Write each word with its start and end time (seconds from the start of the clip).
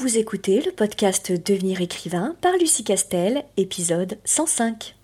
Vous 0.00 0.16
écoutez 0.16 0.62
le 0.62 0.72
podcast 0.72 1.30
Devenir 1.30 1.82
écrivain 1.82 2.34
par 2.40 2.52
Lucie 2.58 2.84
Castel, 2.84 3.44
épisode 3.58 4.16
105. 4.24 4.96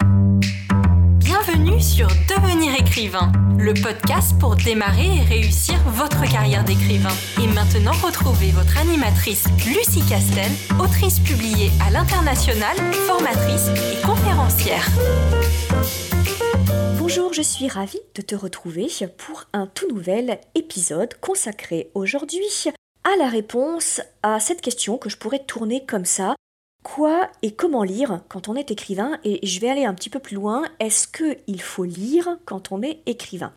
Bienvenue 1.18 1.82
sur 1.82 2.08
Devenir 2.08 2.72
écrivain, 2.80 3.30
le 3.58 3.74
podcast 3.74 4.38
pour 4.40 4.56
démarrer 4.56 5.18
et 5.18 5.20
réussir 5.20 5.74
votre 5.88 6.22
carrière 6.32 6.64
d'écrivain. 6.64 7.12
Et 7.42 7.46
maintenant, 7.46 7.92
retrouvez 8.02 8.52
votre 8.52 8.78
animatrice 8.78 9.44
Lucie 9.66 10.02
Castel, 10.08 10.50
autrice 10.80 11.20
publiée 11.20 11.70
à 11.86 11.90
l'international, 11.90 12.74
formatrice 13.06 13.68
et 13.92 14.00
conférencière. 14.00 14.88
Bonjour, 16.98 17.34
je 17.34 17.42
suis 17.42 17.68
ravie 17.68 18.00
de 18.14 18.22
te 18.22 18.34
retrouver 18.34 18.88
pour 19.18 19.44
un 19.52 19.66
tout 19.66 19.92
nouvel 19.92 20.38
épisode 20.54 21.12
consacré 21.20 21.90
aujourd'hui 21.92 22.70
à 23.06 23.16
la 23.16 23.28
réponse 23.28 24.00
à 24.24 24.40
cette 24.40 24.60
question 24.60 24.98
que 24.98 25.08
je 25.08 25.16
pourrais 25.16 25.44
tourner 25.44 25.84
comme 25.86 26.04
ça. 26.04 26.34
Quoi 26.82 27.30
et 27.42 27.52
comment 27.52 27.84
lire 27.84 28.20
quand 28.28 28.48
on 28.48 28.56
est 28.56 28.72
écrivain? 28.72 29.18
Et 29.22 29.46
je 29.46 29.60
vais 29.60 29.68
aller 29.68 29.84
un 29.84 29.94
petit 29.94 30.10
peu 30.10 30.18
plus 30.18 30.34
loin. 30.34 30.64
Est-ce 30.80 31.06
qu'il 31.06 31.62
faut 31.62 31.84
lire 31.84 32.38
quand 32.46 32.72
on 32.72 32.82
est 32.82 33.02
écrivain? 33.06 33.52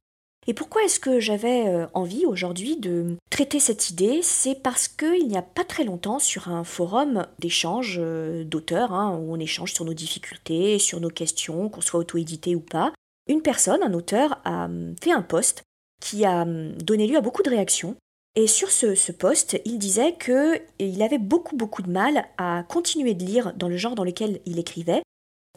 Et 0.46 0.54
pourquoi 0.54 0.84
est-ce 0.84 1.00
que 1.00 1.20
j'avais 1.20 1.68
euh, 1.68 1.88
envie 1.96 2.28
aujourd'hui 2.28 2.78
de 2.78 3.18
traiter 3.32 3.60
cette 3.60 3.90
idée? 3.90 4.22
C'est 4.22 4.62
parce 4.62 4.88
qu'il 4.88 5.28
n'y 5.28 5.38
a 5.38 5.42
pas 5.42 5.64
très 5.64 5.84
longtemps 5.84 6.20
sur 6.20 6.48
un 6.50 6.64
forum 6.64 7.26
d'échange 7.40 7.98
euh, 8.00 8.44
d'auteurs, 8.44 8.94
hein, 8.94 9.18
où 9.18 9.34
on 9.34 9.40
échange 9.40 9.74
sur 9.74 9.86
nos 9.86 9.94
difficultés, 9.94 10.78
sur 10.78 11.00
nos 11.00 11.10
questions, 11.10 11.70
qu'on 11.70 11.82
soit 11.82 12.00
auto-édité 12.00 12.56
ou 12.56 12.62
pas, 12.62 12.94
une 13.28 13.42
personne, 13.42 13.84
un 13.84 13.94
auteur, 13.94 14.40
a 14.46 14.66
hum, 14.66 14.96
fait 15.02 15.12
un 15.12 15.22
post 15.24 15.64
qui 16.02 16.24
a 16.24 16.44
hum, 16.44 16.74
donné 16.74 17.08
lieu 17.08 17.18
à 17.18 17.22
beaucoup 17.22 17.44
de 17.44 17.50
réactions 17.50 17.96
et 18.36 18.48
sur 18.48 18.72
ce, 18.72 19.12
post, 19.12 19.60
il 19.66 19.80
disait 19.80 20.16
qu'il 20.18 21.02
avait 21.02 21.18
beaucoup 21.18 21.56
beaucoup 21.56 21.82
de 21.82 21.92
mal 21.92 22.26
à 22.38 22.64
continuer 22.70 23.14
de 23.14 23.26
lire 23.26 23.54
dans 23.56 23.68
le 23.68 23.78
genre 23.78 23.96
dans 23.96 24.04
lequel 24.04 24.40
il 24.46 24.60
écrivait. 24.60 25.02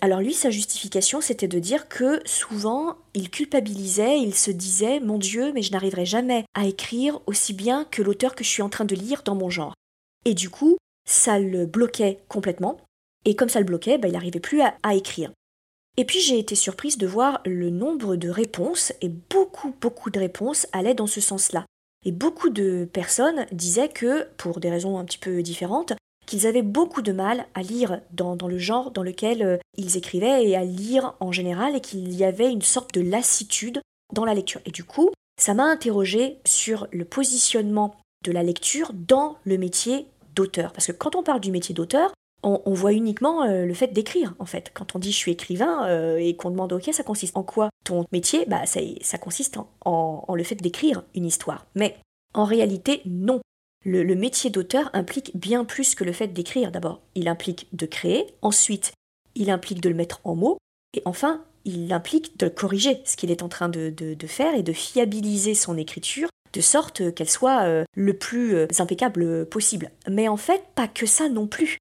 Alors 0.01 0.21
lui, 0.21 0.35
sa 0.35 0.51
justification, 0.51 1.21
c'était 1.21 1.49
de 1.49 1.59
dire 1.59 1.89
que 1.89 2.21
souvent, 2.25 2.97
il 3.15 3.31
culpabilisait, 3.31 4.19
il 4.19 4.35
se 4.35 4.51
disait, 4.51 4.99
mon 4.99 5.19
Dieu, 5.19 5.53
mais 5.53 5.63
je 5.63 5.71
n'arriverai 5.71 6.07
jamais 6.07 6.45
à 6.55 6.67
écrire 6.67 7.21
aussi 7.27 7.53
bien 7.53 7.85
que 7.85 8.03
l'auteur 8.03 8.35
que 8.35 8.43
je 8.43 8.49
suis 8.49 8.63
en 8.63 8.69
train 8.69 8.85
de 8.85 8.97
lire 8.97 9.23
dans 9.23 9.37
mon 9.37 9.51
genre. 9.51 9.75
Et 10.25 10.35
du 10.35 10.51
coup, 10.51 10.77
ça 11.09 11.39
le 11.39 11.67
bloquait 11.67 12.21
complètement. 12.29 12.81
Et 13.25 13.37
comme 13.37 13.49
ça 13.49 13.61
le 13.61 13.67
bloquait, 13.67 13.99
bah, 13.99 14.09
il 14.09 14.15
n'arrivait 14.15 14.41
plus 14.41 14.61
à 14.61 14.95
écrire. 14.95 15.31
Et 15.97 16.05
puis 16.05 16.21
j'ai 16.21 16.39
été 16.39 16.55
surprise 16.55 16.97
de 16.97 17.07
voir 17.07 17.43
le 17.45 17.69
nombre 17.69 18.17
de 18.17 18.31
réponses, 18.31 18.93
et 19.03 19.09
beaucoup, 19.09 19.75
beaucoup 19.81 20.11
de 20.11 20.19
réponses 20.19 20.67
allaient 20.73 20.95
dans 20.95 21.07
ce 21.07 21.21
sens-là. 21.21 21.67
Et 22.05 22.13
beaucoup 22.13 22.51
de 22.51 22.89
personnes 22.93 23.47
disaient 23.53 23.89
que, 23.89 24.29
pour 24.37 24.61
des 24.61 24.71
raisons 24.71 24.99
un 24.99 25.05
petit 25.05 25.19
peu 25.19 25.43
différentes, 25.43 25.93
qu'ils 26.27 26.47
avaient 26.47 26.63
beaucoup 26.63 27.03
de 27.03 27.13
mal 27.13 27.47
à 27.55 27.63
lire 27.63 28.01
dans, 28.13 28.37
le 28.49 28.59
genre 28.59 28.91
dans 28.91 29.03
lequel 29.03 29.43
euh, 29.43 29.59
ils 29.77 29.97
écrivaient 29.97 30.49
et 30.49 30.57
à 30.57 30.65
lire 30.65 31.15
en 31.21 31.33
général 31.33 31.77
et 31.77 31.81
qu'il 31.81 32.13
y 32.15 32.25
avait 32.25 32.51
une 32.51 32.63
sorte 32.63 32.95
de 32.95 33.01
lassitude 33.01 33.81
dans 34.13 34.25
la 34.25 34.35
lecture. 34.35 34.61
Et 34.65 34.71
du 34.71 34.85
coup, 34.85 35.11
ça 35.41 35.55
m'a 35.55 35.65
interrogé 35.65 36.39
sur 36.45 36.87
le 36.93 37.05
positionnement 37.05 37.97
de 38.25 38.33
la 38.33 38.43
lecture 38.43 38.93
dans 38.95 39.37
le 39.45 39.59
métier 39.59 40.07
d'auteur. 40.35 40.73
Parce 40.73 40.87
que 40.87 40.93
quand 40.93 41.17
on 41.17 41.23
parle 41.23 41.41
du 41.41 41.51
métier 41.51 41.75
d'auteur, 41.75 42.13
on, 42.43 42.75
voit 42.75 42.93
uniquement 42.93 43.45
euh, 43.45 43.65
le 43.65 43.75
fait 43.75 43.89
d'écrire, 43.89 44.35
en 44.39 44.47
fait. 44.47 44.71
Quand 44.75 44.95
on 44.95 44.99
dit 44.99 45.13
je 45.13 45.17
suis 45.17 45.33
écrivain 45.33 45.87
euh, 45.87 46.17
et 46.17 46.35
qu'on 46.35 46.51
demande 46.51 46.73
ok, 46.73 46.91
ça 46.93 47.03
consiste 47.03 47.37
en 47.37 47.43
quoi 47.43 47.71
ton 47.85 48.05
métier? 48.13 48.45
Bah, 48.47 48.63
ça, 48.67 49.19
consiste 49.19 49.59
en, 49.85 50.35
le 50.35 50.43
fait 50.43 50.57
d'écrire 50.57 51.05
une 51.15 51.27
histoire. 51.27 51.67
Mais 51.75 51.97
en 52.35 52.45
réalité, 52.45 53.03
non. 53.07 53.41
Le, 53.85 54.15
métier 54.15 54.51
d'auteur 54.51 54.91
implique 54.93 55.37
bien 55.37 55.65
plus 55.65 55.95
que 55.95 56.05
le 56.05 56.13
fait 56.13 56.29
d'écrire. 56.29 56.71
D'abord, 56.71 57.01
il 57.15 57.29
implique 57.29 57.69
de 57.73 57.87
créer, 57.87 58.27
ensuite, 58.41 58.93
il 59.35 59.51
implique 59.51 59.81
de 59.81 59.89
le 59.89 59.97
mettre 59.97 60.21
en 60.23 60.37
mots, 60.37 60.59
et 60.95 61.03
enfin, 61.05 61.43
il 61.65 61.93
implique 61.93 62.39
de 62.39 62.49
corriger 62.49 63.01
ce 63.05 63.17
qu'il 63.17 63.33
est 63.33 63.43
en 63.43 63.49
train 63.49 63.69
de, 63.69 63.91
de, 63.91 64.27
faire 64.29 64.55
et 64.55 64.63
de 64.63 64.73
fiabiliser 64.73 65.55
son 65.55 65.77
écriture 65.77 66.29
de 66.53 66.61
sorte 66.61 67.13
qu'elle 67.15 67.31
soit 67.31 67.65
euh, 67.65 67.85
le 67.97 68.17
plus 68.17 68.69
impeccable 68.79 69.47
possible. 69.47 69.91
Mais 70.09 70.29
en 70.29 70.37
fait, 70.37 70.63
pas 70.77 70.87
que 70.87 71.07
ça 71.07 71.29
non 71.29 71.49
plus 71.49 71.79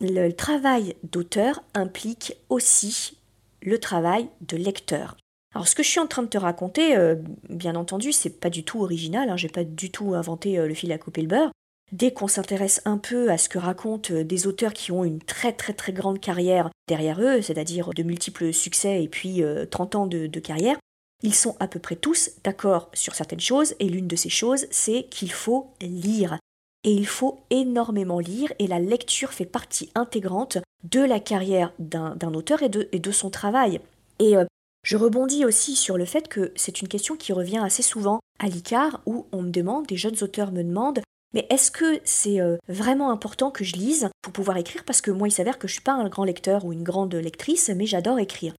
le 0.00 0.30
travail 0.32 0.96
d'auteur 1.02 1.62
implique 1.74 2.36
aussi 2.48 3.18
le 3.62 3.78
travail 3.78 4.28
de 4.40 4.56
lecteur. 4.56 5.16
Alors 5.54 5.68
ce 5.68 5.74
que 5.74 5.82
je 5.82 5.88
suis 5.88 6.00
en 6.00 6.06
train 6.06 6.22
de 6.22 6.28
te 6.28 6.38
raconter, 6.38 6.96
euh, 6.96 7.16
bien 7.48 7.74
entendu, 7.74 8.12
c'est 8.12 8.40
pas 8.40 8.50
du 8.50 8.64
tout 8.64 8.82
original, 8.82 9.28
hein, 9.28 9.36
j'ai 9.36 9.48
pas 9.48 9.64
du 9.64 9.90
tout 9.90 10.14
inventé 10.14 10.58
euh, 10.58 10.66
le 10.66 10.74
fil 10.74 10.92
à 10.92 10.98
couper 10.98 11.22
le 11.22 11.28
beurre. 11.28 11.50
Dès 11.92 12.12
qu'on 12.12 12.28
s'intéresse 12.28 12.80
un 12.84 12.98
peu 12.98 13.30
à 13.30 13.36
ce 13.36 13.48
que 13.48 13.58
racontent 13.58 14.14
euh, 14.14 14.22
des 14.22 14.46
auteurs 14.46 14.72
qui 14.72 14.92
ont 14.92 15.04
une 15.04 15.20
très 15.20 15.52
très 15.52 15.72
très 15.72 15.92
grande 15.92 16.20
carrière 16.20 16.70
derrière 16.88 17.20
eux, 17.20 17.42
c'est-à-dire 17.42 17.90
de 17.92 18.02
multiples 18.04 18.52
succès 18.52 19.02
et 19.02 19.08
puis 19.08 19.42
30 19.70 19.94
ans 19.96 20.06
de 20.06 20.40
carrière, 20.40 20.76
ils 21.22 21.34
sont 21.34 21.56
à 21.60 21.68
peu 21.68 21.78
près 21.78 21.96
tous 21.96 22.30
d'accord 22.44 22.90
sur 22.94 23.14
certaines 23.14 23.40
choses, 23.40 23.74
et 23.78 23.88
l'une 23.88 24.08
de 24.08 24.16
ces 24.16 24.30
choses, 24.30 24.66
c'est 24.70 25.04
qu'il 25.10 25.32
faut 25.32 25.72
lire 25.80 26.38
et 26.84 26.92
il 26.92 27.06
faut 27.06 27.40
énormément 27.50 28.18
lire 28.18 28.52
et 28.58 28.66
la 28.66 28.78
lecture 28.78 29.32
fait 29.32 29.44
partie 29.44 29.90
intégrante 29.94 30.58
de 30.84 31.00
la 31.00 31.20
carrière 31.20 31.72
d'un 31.78 32.34
auteur 32.34 32.62
et 32.62 32.68
de, 32.68 32.88
et 32.92 32.98
de, 32.98 33.10
son 33.10 33.30
travail. 33.30 33.80
Et 34.18 34.36
euh, 34.36 34.44
je 34.82 34.96
rebondis 34.96 35.44
aussi 35.44 35.76
sur 35.76 35.98
le 35.98 36.06
fait 36.06 36.28
que 36.28 36.52
c'est 36.56 36.80
une 36.80 36.88
question 36.88 37.16
qui 37.16 37.32
revient 37.32 37.58
assez 37.58 37.82
souvent 37.82 38.20
à 38.38 38.46
l'ICAR 38.46 39.00
où 39.04 39.26
on 39.32 39.42
me 39.42 39.50
demande, 39.50 39.86
des 39.86 39.96
jeunes 39.96 40.22
auteurs 40.22 40.52
me 40.52 40.62
demandent 40.62 41.00
mais 41.32 41.46
est-ce 41.48 41.70
que 41.70 42.00
c'est 42.04 42.40
euh, 42.40 42.56
vraiment 42.68 43.10
important 43.10 43.50
que 43.50 43.64
je 43.64 43.76
lise 43.76 44.08
pour 44.22 44.32
pouvoir 44.32 44.56
écrire? 44.56 44.84
Parce 44.84 45.00
que 45.00 45.10
moi, 45.10 45.28
il 45.28 45.32
s'avère 45.32 45.58
que 45.58 45.68
je 45.68 45.72
ne 45.72 45.76
suis 45.76 45.84
pas 45.84 45.92
un 45.92 46.08
grand 46.08 46.24
lecteur 46.24 46.64
ou 46.64 46.72
une 46.72 46.82
grande 46.82 47.14
lectrice, 47.14 47.70
mais 47.74 47.86
j'adore 47.86 48.18
écrire. 48.18 48.54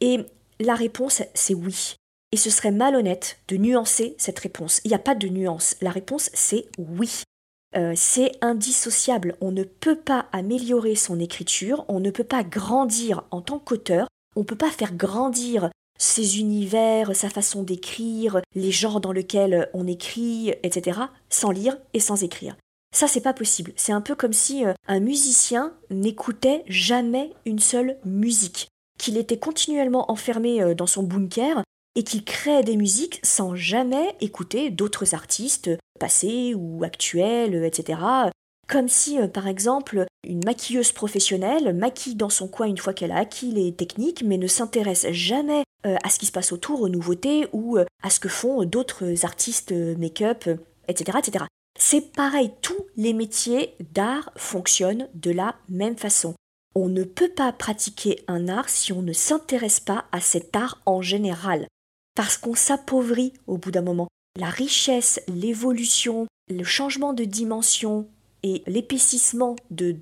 Et 0.00 0.18
la 0.60 0.74
réponse, 0.74 1.22
c'est 1.34 1.54
oui. 1.54 1.96
Et 2.30 2.36
ce 2.36 2.48
serait 2.48 2.70
malhonnête 2.70 3.38
de 3.48 3.56
nuancer 3.56 4.14
cette 4.18 4.38
réponse. 4.38 4.80
Il 4.84 4.88
n'y 4.88 4.94
a 4.94 5.00
pas 5.00 5.14
de 5.14 5.28
nuance. 5.28 5.76
La 5.80 5.90
réponse, 5.90 6.30
c'est 6.32 6.66
oui. 6.78 7.24
Euh, 7.76 7.92
c'est 7.96 8.32
indissociable. 8.40 9.36
On 9.40 9.50
ne 9.50 9.64
peut 9.64 9.96
pas 9.96 10.26
améliorer 10.32 10.94
son 10.94 11.18
écriture, 11.18 11.84
on 11.88 12.00
ne 12.00 12.10
peut 12.10 12.24
pas 12.24 12.44
grandir 12.44 13.24
en 13.30 13.40
tant 13.40 13.58
qu'auteur, 13.58 14.08
on 14.36 14.40
ne 14.40 14.44
peut 14.44 14.56
pas 14.56 14.70
faire 14.70 14.94
grandir 14.94 15.70
ses 15.98 16.40
univers, 16.40 17.14
sa 17.14 17.30
façon 17.30 17.62
d'écrire, 17.62 18.40
les 18.54 18.72
genres 18.72 19.00
dans 19.00 19.12
lesquels 19.12 19.68
on 19.72 19.86
écrit, 19.86 20.50
etc., 20.62 21.00
sans 21.30 21.50
lire 21.50 21.78
et 21.94 22.00
sans 22.00 22.22
écrire. 22.22 22.56
Ça, 22.94 23.08
c'est 23.08 23.20
pas 23.20 23.32
possible. 23.32 23.72
C'est 23.76 23.92
un 23.92 24.00
peu 24.02 24.14
comme 24.14 24.34
si 24.34 24.66
euh, 24.66 24.74
un 24.86 25.00
musicien 25.00 25.72
n'écoutait 25.90 26.64
jamais 26.68 27.32
une 27.46 27.58
seule 27.58 27.96
musique, 28.04 28.68
qu'il 28.98 29.16
était 29.16 29.38
continuellement 29.38 30.10
enfermé 30.10 30.62
euh, 30.62 30.74
dans 30.74 30.86
son 30.86 31.02
bunker 31.02 31.62
et 31.94 32.04
qu'il 32.04 32.24
crée 32.24 32.62
des 32.62 32.76
musiques 32.76 33.20
sans 33.22 33.54
jamais 33.54 34.16
écouter 34.20 34.70
d'autres 34.70 35.14
artistes 35.14 35.70
passés 35.98 36.54
ou 36.54 36.84
actuels, 36.84 37.64
etc. 37.64 37.98
Comme 38.68 38.88
si, 38.88 39.18
euh, 39.18 39.28
par 39.28 39.46
exemple, 39.46 40.06
une 40.26 40.44
maquilleuse 40.44 40.92
professionnelle 40.92 41.74
maquille 41.74 42.14
dans 42.14 42.30
son 42.30 42.48
coin 42.48 42.66
une 42.66 42.78
fois 42.78 42.94
qu'elle 42.94 43.12
a 43.12 43.18
acquis 43.18 43.50
les 43.50 43.74
techniques, 43.74 44.22
mais 44.24 44.38
ne 44.38 44.46
s'intéresse 44.46 45.06
jamais 45.10 45.64
euh, 45.84 45.96
à 46.02 46.08
ce 46.08 46.18
qui 46.18 46.26
se 46.26 46.32
passe 46.32 46.52
autour, 46.52 46.80
aux 46.80 46.88
nouveautés 46.88 47.46
ou 47.52 47.76
euh, 47.76 47.84
à 48.02 48.10
ce 48.10 48.20
que 48.20 48.28
font 48.28 48.64
d'autres 48.64 49.24
artistes 49.24 49.72
make-up, 49.72 50.48
etc., 50.88 51.18
etc. 51.18 51.44
C'est 51.78 52.12
pareil, 52.12 52.52
tous 52.62 52.86
les 52.96 53.12
métiers 53.12 53.74
d'art 53.92 54.30
fonctionnent 54.36 55.08
de 55.14 55.30
la 55.30 55.56
même 55.68 55.96
façon. 55.96 56.34
On 56.74 56.88
ne 56.88 57.04
peut 57.04 57.30
pas 57.30 57.52
pratiquer 57.52 58.24
un 58.28 58.48
art 58.48 58.68
si 58.68 58.92
on 58.92 59.02
ne 59.02 59.12
s'intéresse 59.12 59.80
pas 59.80 60.06
à 60.12 60.20
cet 60.20 60.56
art 60.56 60.80
en 60.86 61.02
général 61.02 61.66
parce 62.14 62.38
qu'on 62.38 62.54
s'appauvrit 62.54 63.32
au 63.46 63.58
bout 63.58 63.70
d'un 63.70 63.82
moment. 63.82 64.08
La 64.38 64.48
richesse, 64.48 65.20
l'évolution, 65.28 66.26
le 66.48 66.64
changement 66.64 67.12
de 67.12 67.24
dimension 67.24 68.08
et 68.42 68.62
l'épaississement 68.66 69.56
de, 69.70 69.96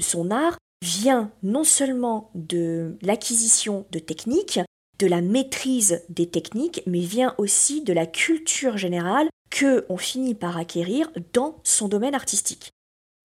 son 0.00 0.30
art 0.30 0.58
vient 0.82 1.30
non 1.42 1.64
seulement 1.64 2.30
de 2.34 2.96
l'acquisition 3.02 3.86
de 3.90 3.98
techniques, 3.98 4.60
de 4.98 5.06
la 5.06 5.20
maîtrise 5.20 6.02
des 6.08 6.28
techniques, 6.28 6.82
mais 6.86 7.00
vient 7.00 7.34
aussi 7.38 7.82
de 7.82 7.92
la 7.92 8.06
culture 8.06 8.76
générale 8.76 9.28
que 9.50 9.86
on 9.88 9.96
finit 9.96 10.34
par 10.34 10.56
acquérir 10.56 11.10
dans 11.32 11.60
son 11.64 11.88
domaine 11.88 12.14
artistique. 12.14 12.70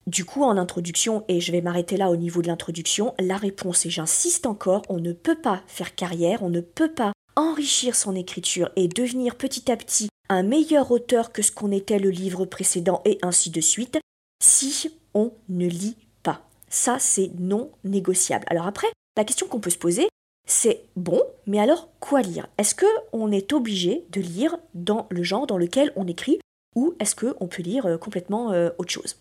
Du 0.05 0.25
coup, 0.25 0.43
en 0.43 0.57
introduction, 0.57 1.23
et 1.27 1.39
je 1.39 1.51
vais 1.51 1.61
m'arrêter 1.61 1.95
là 1.95 2.09
au 2.09 2.17
niveau 2.17 2.41
de 2.41 2.47
l'introduction, 2.47 3.13
la 3.19 3.37
réponse, 3.37 3.85
et 3.85 3.89
j'insiste 3.89 4.45
encore, 4.45 4.81
on 4.89 4.99
ne 4.99 5.13
peut 5.13 5.39
pas 5.39 5.63
faire 5.65 5.95
carrière, 5.95 6.43
on 6.43 6.49
ne 6.49 6.59
peut 6.59 6.91
pas 6.91 7.12
enrichir 7.35 7.95
son 7.95 8.15
écriture 8.15 8.71
et 8.75 8.87
devenir 8.87 9.35
petit 9.35 9.71
à 9.71 9.77
petit 9.77 10.09
un 10.29 10.43
meilleur 10.43 10.91
auteur 10.91 11.31
que 11.31 11.41
ce 11.41 11.51
qu'on 11.51 11.71
était 11.71 11.99
le 11.99 12.09
livre 12.09 12.45
précédent 12.45 13.01
et 13.05 13.19
ainsi 13.21 13.49
de 13.49 13.61
suite, 13.61 13.99
si 14.41 14.89
on 15.13 15.31
ne 15.49 15.67
lit 15.67 15.97
pas. 16.23 16.41
Ça, 16.69 16.97
c'est 16.99 17.31
non 17.39 17.71
négociable. 17.83 18.45
Alors 18.49 18.67
après, 18.67 18.87
la 19.17 19.25
question 19.25 19.47
qu'on 19.47 19.59
peut 19.59 19.69
se 19.69 19.77
poser, 19.77 20.07
c'est 20.47 20.85
bon, 20.95 21.21
mais 21.45 21.59
alors 21.59 21.89
quoi 21.99 22.21
lire? 22.21 22.47
Est-ce 22.57 22.75
que 22.75 22.85
on 23.11 23.31
est 23.31 23.53
obligé 23.53 24.05
de 24.11 24.21
lire 24.21 24.57
dans 24.73 25.07
le 25.09 25.23
genre 25.23 25.47
dans 25.47 25.57
lequel 25.57 25.93
on 25.95 26.07
écrit 26.07 26.39
ou 26.75 26.95
est-ce 26.99 27.15
qu'on 27.15 27.47
peut 27.47 27.61
lire 27.61 27.85
euh, 27.85 27.97
complètement 27.97 28.51
euh, 28.51 28.69
autre 28.77 28.91
chose? 28.91 29.17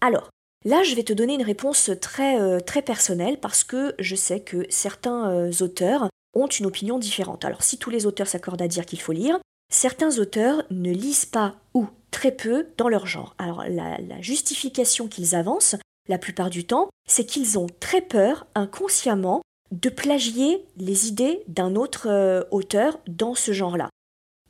Alors, 0.00 0.30
Là, 0.64 0.82
je 0.82 0.96
vais 0.96 1.04
te 1.04 1.12
donner 1.12 1.34
une 1.34 1.44
réponse 1.44 1.92
très, 2.00 2.40
euh, 2.40 2.58
personnelle 2.84 3.38
parce 3.38 3.62
que 3.62 3.94
je 4.00 4.16
sais 4.16 4.40
que 4.40 4.66
certains 4.68 5.48
auteurs 5.60 6.08
ont 6.36 6.46
une 6.46 6.66
opinion 6.66 6.98
différente. 6.98 7.44
Alors, 7.44 7.62
si 7.62 7.78
tous 7.78 7.90
les 7.90 8.06
auteurs 8.06 8.28
s'accordent 8.28 8.62
à 8.62 8.68
dire 8.68 8.86
qu'il 8.86 9.00
faut 9.00 9.12
lire, 9.12 9.38
certains 9.70 10.18
auteurs 10.18 10.62
ne 10.70 10.92
lisent 10.92 11.26
pas 11.26 11.56
ou 11.74 11.86
très 12.10 12.32
peu 12.32 12.66
dans 12.76 12.88
leur 12.88 13.06
genre. 13.06 13.34
Alors, 13.38 13.64
la, 13.68 14.20
justification 14.20 15.08
qu'ils 15.08 15.34
avancent, 15.34 15.76
la 16.08 16.18
plupart 16.18 16.50
du 16.50 16.64
temps, 16.64 16.88
c'est 17.08 17.26
qu'ils 17.26 17.58
ont 17.58 17.66
très 17.80 18.00
peur, 18.00 18.46
inconsciemment, 18.54 19.42
de 19.72 19.88
plagier 19.88 20.64
les 20.76 21.08
idées 21.08 21.42
d'un 21.48 21.74
autre 21.74 22.08
euh, 22.08 22.44
auteur 22.52 23.00
dans 23.08 23.34
ce 23.34 23.52
genre-là. 23.52 23.90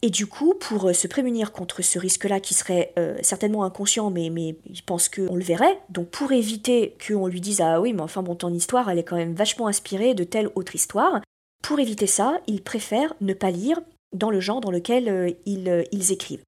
Et 0.02 0.10
du 0.10 0.26
coup, 0.26 0.54
pour 0.54 0.88
euh, 0.88 0.92
se 0.92 1.06
prémunir 1.06 1.52
contre 1.52 1.82
ce 1.82 1.98
risque-là, 1.98 2.38
qui 2.38 2.52
serait 2.52 2.92
euh, 2.98 3.16
certainement 3.22 3.64
inconscient, 3.64 4.10
mais, 4.10 4.28
mais 4.28 4.56
il 4.66 4.82
pense 4.82 5.08
qu'on 5.08 5.34
le 5.34 5.42
verrait, 5.42 5.80
donc 5.88 6.10
pour 6.10 6.32
éviter 6.32 6.96
qu'on 7.06 7.26
lui 7.26 7.40
dise 7.40 7.62
Ah 7.62 7.80
oui, 7.80 7.94
mais 7.94 8.02
enfin, 8.02 8.22
bon, 8.22 8.34
ton 8.34 8.52
histoire, 8.52 8.90
elle 8.90 8.98
est 8.98 9.04
quand 9.04 9.16
même 9.16 9.34
vachement 9.34 9.68
inspirée 9.68 10.14
de 10.14 10.24
telle 10.24 10.50
autre 10.54 10.74
histoire, 10.74 11.22
pour 11.62 11.80
éviter 11.80 12.06
ça, 12.06 12.40
il 12.46 12.62
préfère 12.62 13.14
ne 13.20 13.34
pas 13.34 13.50
lire 13.50 13.80
dans 14.14 14.30
le 14.30 14.40
genre 14.40 14.60
dans 14.60 14.70
lequel 14.70 15.08
euh, 15.08 15.30
ils, 15.46 15.86
ils 15.92 16.12
écrivent. 16.12 16.42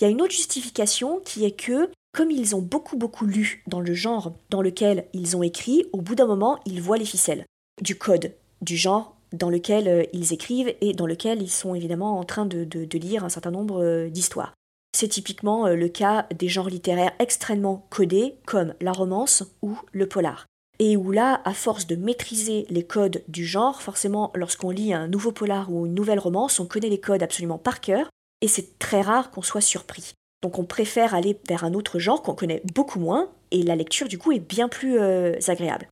Il 0.00 0.04
y 0.04 0.06
a 0.06 0.10
une 0.10 0.22
autre 0.22 0.32
justification 0.32 1.20
qui 1.24 1.44
est 1.44 1.56
que, 1.56 1.90
comme 2.12 2.30
ils 2.30 2.56
ont 2.56 2.62
beaucoup 2.62 2.96
beaucoup 2.96 3.26
lu 3.26 3.62
dans 3.66 3.80
le 3.80 3.94
genre 3.94 4.32
dans 4.50 4.62
lequel 4.62 5.06
ils 5.12 5.36
ont 5.36 5.42
écrit, 5.42 5.86
au 5.92 6.00
bout 6.00 6.14
d'un 6.14 6.26
moment, 6.26 6.58
ils 6.64 6.80
voient 6.82 6.98
les 6.98 7.04
ficelles 7.04 7.44
du 7.80 7.96
code, 7.96 8.34
du 8.60 8.76
genre 8.76 9.16
dans 9.32 9.50
lequel 9.50 9.88
euh, 9.88 10.04
ils 10.12 10.32
écrivent 10.32 10.74
et 10.80 10.92
dans 10.92 11.06
lequel 11.06 11.42
ils 11.42 11.50
sont 11.50 11.74
évidemment 11.74 12.18
en 12.18 12.24
train 12.24 12.46
de, 12.46 12.98
lire 12.98 13.24
un 13.24 13.28
certain 13.28 13.50
nombre 13.50 13.82
euh, 13.82 14.08
d'histoires. 14.08 14.54
C'est 14.94 15.08
typiquement 15.08 15.66
euh, 15.66 15.74
le 15.74 15.88
cas 15.88 16.26
des 16.36 16.48
genres 16.48 16.68
littéraires 16.68 17.12
extrêmement 17.18 17.86
codés 17.90 18.36
comme 18.46 18.74
la 18.80 18.92
romance 18.92 19.44
ou 19.62 19.76
le 19.92 20.06
polar. 20.06 20.46
Et 20.84 20.96
où 20.96 21.12
là, 21.12 21.40
à 21.44 21.54
force 21.54 21.86
de 21.86 21.94
maîtriser 21.94 22.66
les 22.68 22.82
codes 22.82 23.22
du 23.28 23.46
genre, 23.46 23.80
forcément 23.80 24.32
lorsqu'on 24.34 24.70
lit 24.70 24.92
un 24.92 25.06
nouveau 25.06 25.30
polar 25.30 25.72
ou 25.72 25.86
une 25.86 25.94
nouvelle 25.94 26.18
romance, 26.18 26.58
on 26.58 26.66
connaît 26.66 26.88
les 26.88 26.98
codes 26.98 27.22
absolument 27.22 27.56
par 27.56 27.80
cœur, 27.80 28.10
et 28.40 28.48
c'est 28.48 28.80
très 28.80 29.00
rare 29.00 29.30
qu'on 29.30 29.42
soit 29.42 29.60
surpris. 29.60 30.14
Donc 30.42 30.58
on 30.58 30.64
préfère 30.64 31.14
aller 31.14 31.38
vers 31.48 31.62
un 31.62 31.74
autre 31.74 32.00
genre 32.00 32.20
qu'on 32.20 32.34
connaît 32.34 32.62
beaucoup 32.74 32.98
moins, 32.98 33.28
et 33.52 33.62
la 33.62 33.76
lecture 33.76 34.08
du 34.08 34.18
coup 34.18 34.32
est 34.32 34.40
bien 34.40 34.68
plus 34.68 34.98
agréable. 34.98 35.86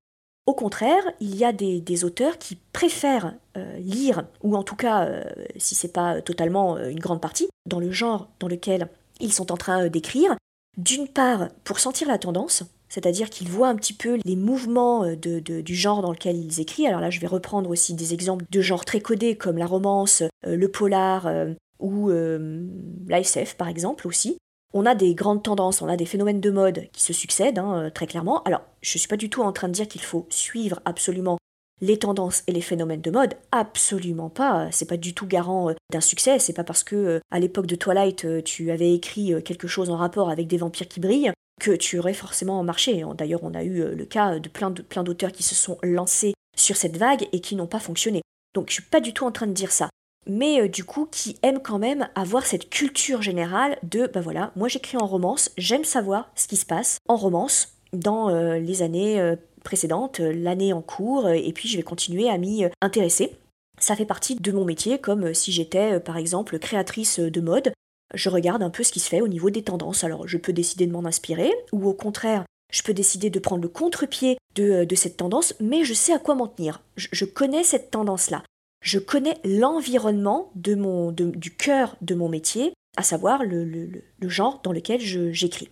Au 0.46 0.54
contraire, 0.54 1.04
il 1.20 1.36
y 1.36 1.44
a 1.44 1.52
des, 1.52 2.04
auteurs 2.04 2.36
qui 2.36 2.56
préfèrent 2.72 3.34
euh, 3.56 3.78
lire, 3.78 4.24
ou 4.42 4.56
en 4.56 4.64
tout 4.64 4.74
cas, 4.74 5.04
euh, 5.04 5.22
si 5.56 5.76
c'est 5.76 5.92
pas 5.92 6.20
totalement 6.20 6.74
euh, 6.74 6.88
une 6.88 6.98
grande 6.98 7.20
partie, 7.20 7.48
dans 7.66 7.78
le 7.78 7.92
genre 7.92 8.28
dans 8.40 8.48
lequel 8.48 8.88
ils 9.20 9.32
sont 9.32 9.52
en 9.52 9.56
train 9.56 9.86
d'écrire, 9.86 10.34
d'une 10.76 11.06
part 11.06 11.50
pour 11.62 11.78
sentir 11.78 12.08
la 12.08 12.18
tendance, 12.18 12.64
c'est-à-dire 12.90 13.30
qu'ils 13.30 13.48
voient 13.48 13.68
un 13.68 13.76
petit 13.76 13.94
peu 13.94 14.18
les 14.24 14.36
mouvements 14.36 15.06
du 15.14 15.74
genre 15.74 16.02
dans 16.02 16.12
lequel 16.12 16.36
ils 16.36 16.60
écrivent. 16.60 16.88
Alors 16.88 17.00
là, 17.00 17.08
je 17.08 17.20
vais 17.20 17.26
reprendre 17.26 17.70
aussi 17.70 17.94
des 17.94 18.12
exemples 18.12 18.44
de 18.50 18.60
genres 18.60 18.84
très 18.84 19.00
codés 19.00 19.36
comme 19.36 19.56
la 19.56 19.66
romance, 19.66 20.22
le 20.44 20.66
polar 20.66 21.30
ou 21.78 22.10
la 22.10 23.20
SF 23.20 23.54
par 23.54 23.68
exemple 23.68 24.06
aussi 24.06 24.36
on 24.72 24.86
a 24.86 24.94
des 24.94 25.14
grandes 25.14 25.42
tendances, 25.42 25.82
on 25.82 25.88
a 25.88 25.96
des 25.96 26.06
phénomènes 26.06 26.40
de 26.40 26.50
mode 26.50 26.88
qui 26.92 27.02
se 27.02 27.12
succèdent, 27.12 27.58
hein, 27.58 27.86
euh, 27.86 27.90
très 27.90 28.06
clairement. 28.06 28.42
Alors, 28.44 28.62
je 28.82 28.96
ne 28.96 28.98
suis 29.00 29.08
pas 29.08 29.16
du 29.16 29.30
tout 29.30 29.42
en 29.42 29.52
train 29.52 29.68
de 29.68 29.72
dire 29.72 29.88
qu'il 29.88 30.02
faut 30.02 30.26
suivre 30.30 30.80
absolument 30.84 31.38
les 31.80 31.98
tendances 31.98 32.42
et 32.46 32.52
les 32.52 32.60
phénomènes 32.60 33.00
de 33.00 33.10
mode, 33.10 33.34
absolument 33.52 34.28
pas. 34.28 34.68
C'est 34.70 34.88
pas 34.88 34.98
du 34.98 35.14
tout 35.14 35.26
garant 35.26 35.70
euh, 35.70 35.74
d'un 35.90 36.00
succès. 36.00 36.38
C'est 36.38 36.52
pas 36.52 36.64
parce 36.64 36.84
que 36.84 36.96
euh, 36.96 37.20
à 37.30 37.40
l'époque 37.40 37.66
de 37.66 37.74
Twilight 37.74 38.44
tu 38.44 38.70
avais 38.70 38.94
écrit 38.94 39.32
quelque 39.42 39.66
chose 39.66 39.90
en 39.90 39.96
rapport 39.96 40.30
avec 40.30 40.46
des 40.46 40.58
vampires 40.58 40.88
qui 40.88 41.00
brillent 41.00 41.32
que 41.60 41.70
tu 41.70 41.98
aurais 41.98 42.14
forcément 42.14 42.62
marché. 42.64 43.04
D'ailleurs, 43.16 43.44
on 43.44 43.54
a 43.54 43.62
eu 43.62 43.94
le 43.94 44.04
cas 44.04 44.40
de 44.40 44.48
plein 44.48 45.02
d'auteurs 45.04 45.32
qui 45.32 45.44
se 45.44 45.54
sont 45.54 45.78
lancés 45.82 46.34
sur 46.56 46.76
cette 46.76 46.96
vague 46.96 47.28
et 47.32 47.40
qui 47.40 47.54
n'ont 47.54 47.68
pas 47.68 47.78
fonctionné. 47.78 48.22
Donc, 48.54 48.68
je 48.68 48.74
suis 48.74 48.82
pas 48.82 49.00
du 49.00 49.12
tout 49.12 49.24
en 49.24 49.30
train 49.30 49.46
de 49.46 49.52
dire 49.52 49.70
ça 49.70 49.88
mais 50.26 50.60
euh, 50.60 50.68
du 50.68 50.84
coup 50.84 51.06
qui 51.10 51.36
aiment 51.42 51.62
quand 51.62 51.78
même 51.78 52.08
avoir 52.14 52.46
cette 52.46 52.70
culture 52.70 53.22
générale 53.22 53.78
de 53.82 54.06
bah 54.06 54.20
voilà, 54.20 54.52
moi 54.56 54.68
j'écris 54.68 54.96
en 54.96 55.06
romance, 55.06 55.50
j'aime 55.56 55.84
savoir 55.84 56.30
ce 56.34 56.48
qui 56.48 56.56
se 56.56 56.66
passe 56.66 56.98
en 57.08 57.16
romance 57.16 57.74
dans 57.92 58.30
euh, 58.30 58.58
les 58.58 58.82
années 58.82 59.20
euh, 59.20 59.36
précédentes, 59.64 60.20
l'année 60.20 60.72
en 60.72 60.80
cours, 60.80 61.28
et 61.28 61.52
puis 61.52 61.68
je 61.68 61.76
vais 61.76 61.82
continuer 61.82 62.30
à 62.30 62.38
m'y 62.38 62.64
intéresser. 62.80 63.36
Ça 63.78 63.94
fait 63.94 64.06
partie 64.06 64.34
de 64.34 64.52
mon 64.52 64.64
métier, 64.64 64.98
comme 64.98 65.34
si 65.34 65.52
j'étais 65.52 66.00
par 66.00 66.16
exemple 66.16 66.58
créatrice 66.58 67.18
de 67.18 67.40
mode. 67.42 67.70
Je 68.14 68.28
regarde 68.28 68.62
un 68.62 68.70
peu 68.70 68.82
ce 68.82 68.92
qui 68.92 69.00
se 69.00 69.08
fait 69.08 69.20
au 69.20 69.28
niveau 69.28 69.50
des 69.50 69.62
tendances. 69.62 70.04
Alors 70.04 70.26
je 70.26 70.38
peux 70.38 70.52
décider 70.52 70.86
de 70.86 70.92
m'en 70.92 71.04
inspirer, 71.04 71.52
ou 71.72 71.88
au 71.88 71.94
contraire, 71.94 72.44
je 72.72 72.82
peux 72.82 72.94
décider 72.94 73.30
de 73.30 73.38
prendre 73.38 73.62
le 73.62 73.68
contre-pied 73.68 74.38
de, 74.54 74.86
cette 74.94 75.16
tendance, 75.16 75.54
mais 75.60 75.84
je 75.84 75.94
sais 75.94 76.12
à 76.12 76.18
quoi 76.18 76.34
m'en 76.34 76.48
tenir. 76.48 76.82
je 76.96 77.24
connais 77.24 77.64
cette 77.64 77.90
tendance-là 77.90 78.42
je 78.80 78.98
connais 78.98 79.38
l'environnement 79.44 80.50
du 80.54 81.54
cœur 81.56 81.96
de 82.00 82.14
mon 82.14 82.28
métier, 82.28 82.72
à 82.96 83.02
savoir 83.02 83.44
le, 83.44 84.02
genre 84.22 84.60
dans 84.62 84.72
lequel 84.72 85.00
j'écris. 85.00 85.70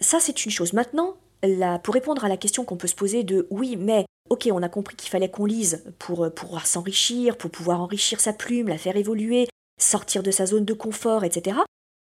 Ça, 0.00 0.20
c'est 0.20 0.44
une 0.44 0.50
chose. 0.50 0.72
Maintenant, 0.72 1.16
pour 1.82 1.94
répondre 1.94 2.24
à 2.24 2.28
la 2.28 2.36
question 2.36 2.64
qu'on 2.64 2.76
peut 2.76 2.86
se 2.88 2.94
poser 2.94 3.24
de 3.24 3.46
oui, 3.50 3.76
mais 3.76 4.04
ok, 4.30 4.48
on 4.52 4.62
a 4.62 4.68
compris 4.68 4.96
qu'il 4.96 5.10
fallait 5.10 5.30
qu'on 5.30 5.46
lise 5.46 5.84
pour 5.98 6.30
pouvoir 6.34 6.66
s'enrichir, 6.66 7.36
pour 7.36 7.50
pouvoir 7.50 7.80
enrichir 7.80 8.20
sa 8.20 8.32
plume, 8.32 8.68
la 8.68 8.78
faire 8.78 8.96
évoluer, 8.96 9.48
sortir 9.78 10.22
de 10.22 10.30
sa 10.30 10.46
zone 10.46 10.64
de 10.64 10.72
confort, 10.72 11.24
etc. 11.24 11.58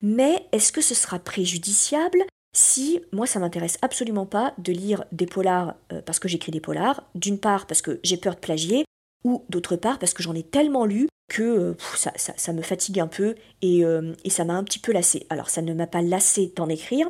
Mais 0.01 0.45
est-ce 0.51 0.71
que 0.71 0.81
ce 0.81 0.95
sera 0.95 1.19
préjudiciable 1.19 2.23
si 2.55 3.01
moi 3.11 3.27
ça 3.27 3.39
m'intéresse 3.39 3.77
absolument 3.81 4.25
pas 4.25 4.53
de 4.57 4.71
lire 4.71 5.03
des 5.11 5.25
polars 5.25 5.75
euh, 5.91 6.01
parce 6.01 6.19
que 6.19 6.27
j'écris 6.27 6.51
des 6.51 6.61
polars, 6.61 7.03
d'une 7.13 7.39
part 7.39 7.67
parce 7.67 7.81
que 7.81 7.99
j'ai 8.03 8.17
peur 8.17 8.35
de 8.35 8.39
plagier, 8.39 8.85
ou 9.23 9.43
d'autre 9.49 9.75
part 9.75 9.99
parce 9.99 10.13
que 10.13 10.23
j'en 10.23 10.35
ai 10.35 10.43
tellement 10.43 10.85
lu 10.85 11.07
que 11.27 11.43
euh, 11.43 11.73
ça, 12.15 12.53
me 12.53 12.61
fatigue 12.61 12.99
un 12.99 13.07
peu 13.07 13.35
euh, 13.63 14.13
et, 14.23 14.29
ça 14.29 14.45
m'a 14.45 14.53
un 14.53 14.63
petit 14.63 14.79
peu 14.79 14.93
lassé. 14.93 15.25
Alors 15.29 15.49
ça 15.49 15.61
ne 15.61 15.73
m'a 15.73 15.87
pas 15.87 16.01
lassé 16.01 16.53
d'en 16.55 16.69
écrire, 16.69 17.09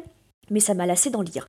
mais 0.49 0.59
ça 0.59 0.73
m'a 0.73 0.85
lassé 0.85 1.09
d'en 1.09 1.21
lire. 1.21 1.47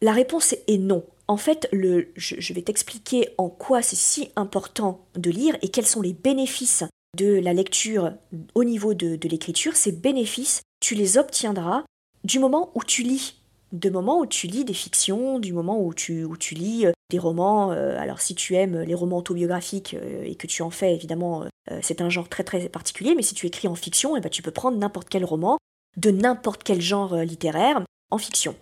La 0.00 0.12
réponse 0.12 0.54
est 0.66 0.78
non. 0.78 1.04
En 1.26 1.36
fait, 1.36 1.68
je, 1.72 2.52
vais 2.54 2.62
t'expliquer 2.62 3.28
en 3.36 3.50
quoi 3.50 3.82
c'est 3.82 3.96
si 3.96 4.30
important 4.36 5.04
de 5.16 5.30
lire 5.30 5.56
et 5.60 5.68
quels 5.68 5.86
sont 5.86 6.00
les 6.00 6.14
bénéfices 6.14 6.84
de 7.18 7.34
la 7.34 7.52
lecture 7.52 8.12
au 8.54 8.64
niveau 8.64 8.94
de, 8.94 9.16
de 9.16 9.28
l'écriture. 9.28 9.76
Ces 9.76 9.92
bénéfices, 9.92 10.62
tu 10.80 10.94
les 10.94 11.18
obtiendras 11.18 11.84
du 12.24 12.38
moment 12.38 12.70
où 12.74 12.82
tu 12.82 13.02
lis 13.02 13.38
de 13.72 13.90
moments 13.90 14.20
où 14.20 14.26
tu 14.26 14.46
lis 14.46 14.64
des 14.64 14.74
fictions, 14.74 15.38
du 15.38 15.52
moment 15.52 15.82
où 15.82 15.92
tu, 15.92 16.24
où 16.24 16.36
tu 16.36 16.54
lis 16.54 16.86
euh, 16.86 16.92
des 17.10 17.18
romans. 17.18 17.72
Euh, 17.72 17.98
alors 17.98 18.20
si 18.20 18.34
tu 18.34 18.54
aimes 18.54 18.80
les 18.80 18.94
romans 18.94 19.18
autobiographiques 19.18 19.94
euh, 19.94 20.24
et 20.24 20.34
que 20.34 20.46
tu 20.46 20.62
en 20.62 20.70
fais, 20.70 20.94
évidemment, 20.94 21.44
c'est 21.82 22.00
un 22.00 22.08
genre 22.08 22.30
très 22.30 22.44
très 22.44 22.68
particulier, 22.70 23.14
mais 23.14 23.22
si 23.22 23.34
tu 23.34 23.46
écris 23.46 23.68
en 23.68 23.74
fiction, 23.74 24.16
eh 24.16 24.20
ben, 24.20 24.30
tu 24.30 24.40
peux 24.40 24.50
prendre 24.50 24.78
n'importe 24.78 25.08
quel 25.10 25.24
roman 25.24 25.58
de 25.98 26.10
n'importe 26.10 26.62
quel 26.62 26.80
genre 26.80 27.14
littéraire 27.16 27.82
en 28.10 28.16
fiction. 28.16 28.54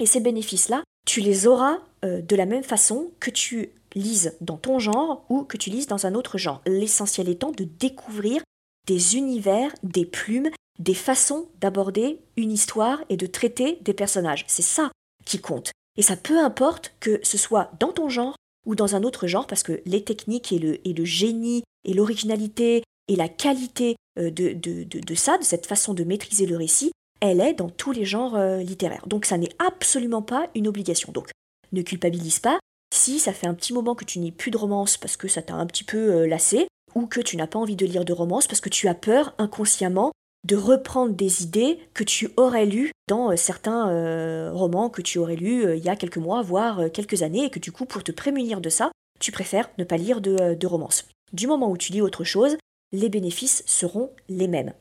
Et 0.00 0.06
ces 0.06 0.18
bénéfices-là, 0.18 0.82
tu 1.06 1.20
les 1.20 1.46
auras 1.46 1.78
de 2.02 2.34
la 2.34 2.46
même 2.46 2.64
façon 2.64 3.12
que 3.20 3.30
tu 3.30 3.70
lises 3.94 4.36
dans 4.40 4.56
ton 4.56 4.78
genre 4.78 5.24
ou 5.28 5.44
que 5.44 5.56
tu 5.56 5.70
lises 5.70 5.86
dans 5.86 6.06
un 6.06 6.14
autre 6.14 6.38
genre. 6.38 6.62
L'essentiel 6.66 7.28
étant 7.28 7.52
de 7.52 7.64
découvrir 7.64 8.42
des 8.86 9.16
univers, 9.16 9.72
des 9.82 10.04
plumes 10.04 10.50
des 10.78 10.94
façons 10.94 11.48
d'aborder 11.60 12.20
une 12.36 12.52
histoire 12.52 13.02
et 13.08 13.16
de 13.16 13.26
traiter 13.26 13.78
des 13.82 13.94
personnages. 13.94 14.44
C'est 14.48 14.62
ça 14.62 14.90
qui 15.24 15.38
compte. 15.38 15.70
Et 15.96 16.02
ça 16.02 16.16
peu 16.16 16.38
importe 16.38 16.94
que 17.00 17.20
ce 17.22 17.38
soit 17.38 17.70
dans 17.78 17.92
ton 17.92 18.08
genre 18.08 18.36
ou 18.66 18.74
dans 18.74 18.96
un 18.96 19.02
autre 19.02 19.26
genre, 19.26 19.46
parce 19.46 19.62
que 19.62 19.80
les 19.84 20.02
techniques 20.02 20.52
et 20.52 20.58
le, 20.58 21.04
génie 21.04 21.62
et 21.84 21.94
l'originalité 21.94 22.82
et 23.08 23.16
la 23.16 23.28
qualité 23.28 23.96
euh, 24.18 24.30
de, 24.30 24.52
de, 24.52 24.84
de, 24.84 25.14
ça, 25.14 25.38
de 25.38 25.44
cette 25.44 25.66
façon 25.66 25.94
de 25.94 26.02
maîtriser 26.02 26.46
le 26.46 26.56
récit, 26.56 26.90
elle 27.20 27.40
est 27.40 27.54
dans 27.54 27.68
tous 27.68 27.92
les 27.92 28.04
genres 28.04 28.34
euh, 28.34 28.58
littéraires. 28.58 29.06
Donc 29.06 29.26
ça 29.26 29.38
n'est 29.38 29.54
absolument 29.58 30.22
pas 30.22 30.48
une 30.54 30.66
obligation. 30.66 31.12
Donc 31.12 31.30
ne 31.72 31.82
culpabilise 31.82 32.40
pas 32.40 32.58
si 32.94 33.18
ça 33.18 33.32
fait 33.32 33.46
un 33.46 33.54
petit 33.54 33.72
moment 33.72 33.94
que 33.94 34.04
tu 34.04 34.18
n'es 34.18 34.30
plus 34.30 34.50
de 34.50 34.56
romance 34.56 34.96
parce 34.96 35.16
que 35.16 35.28
ça 35.28 35.42
t'a 35.42 35.54
un 35.54 35.66
petit 35.66 35.84
peu 35.84 36.12
euh, 36.12 36.26
lassé, 36.26 36.68
ou 36.94 37.06
que 37.06 37.20
tu 37.20 37.36
n'as 37.36 37.48
pas 37.48 37.58
envie 37.58 37.76
de 37.76 37.86
lire 37.86 38.04
de 38.04 38.12
romance 38.12 38.46
parce 38.46 38.60
que 38.60 38.68
tu 38.68 38.86
as 38.86 38.94
peur 38.94 39.34
inconsciemment 39.38 40.12
de 40.46 40.56
reprendre 40.56 41.12
des 41.12 41.42
idées 41.42 41.80
que 41.94 42.04
tu 42.04 42.30
aurais 42.36 42.66
lues 42.66 42.92
dans 43.08 43.32
euh, 43.32 43.36
certains 43.36 43.90
euh, 43.90 44.52
romans 44.52 44.90
que 44.90 45.02
tu 45.02 45.18
aurais 45.18 45.36
lus 45.36 45.76
il 45.76 45.84
y 45.84 45.88
a 45.88 45.96
quelques 45.96 46.18
mois, 46.18 46.42
voire 46.42 46.90
quelques 46.92 47.22
années, 47.22 47.46
et 47.46 47.50
que 47.50 47.58
du 47.58 47.72
coup, 47.72 47.84
pour 47.84 48.04
te 48.04 48.12
prémunir 48.12 48.60
de 48.60 48.68
ça, 48.68 48.92
tu 49.18 49.32
préfères 49.32 49.70
ne 49.78 49.84
pas 49.84 49.96
lire 49.96 50.20
de, 50.20 50.54
de 50.54 50.66
romance. 50.66 51.08
Du 51.32 51.46
moment 51.46 51.70
où 51.70 51.76
tu 51.76 51.92
lis 51.92 52.02
autre 52.02 52.22
chose, 52.22 52.56
les 52.92 53.08
bénéfices 53.08 53.64
seront 53.66 54.10
les 54.28 54.46
mêmes. 54.46 54.72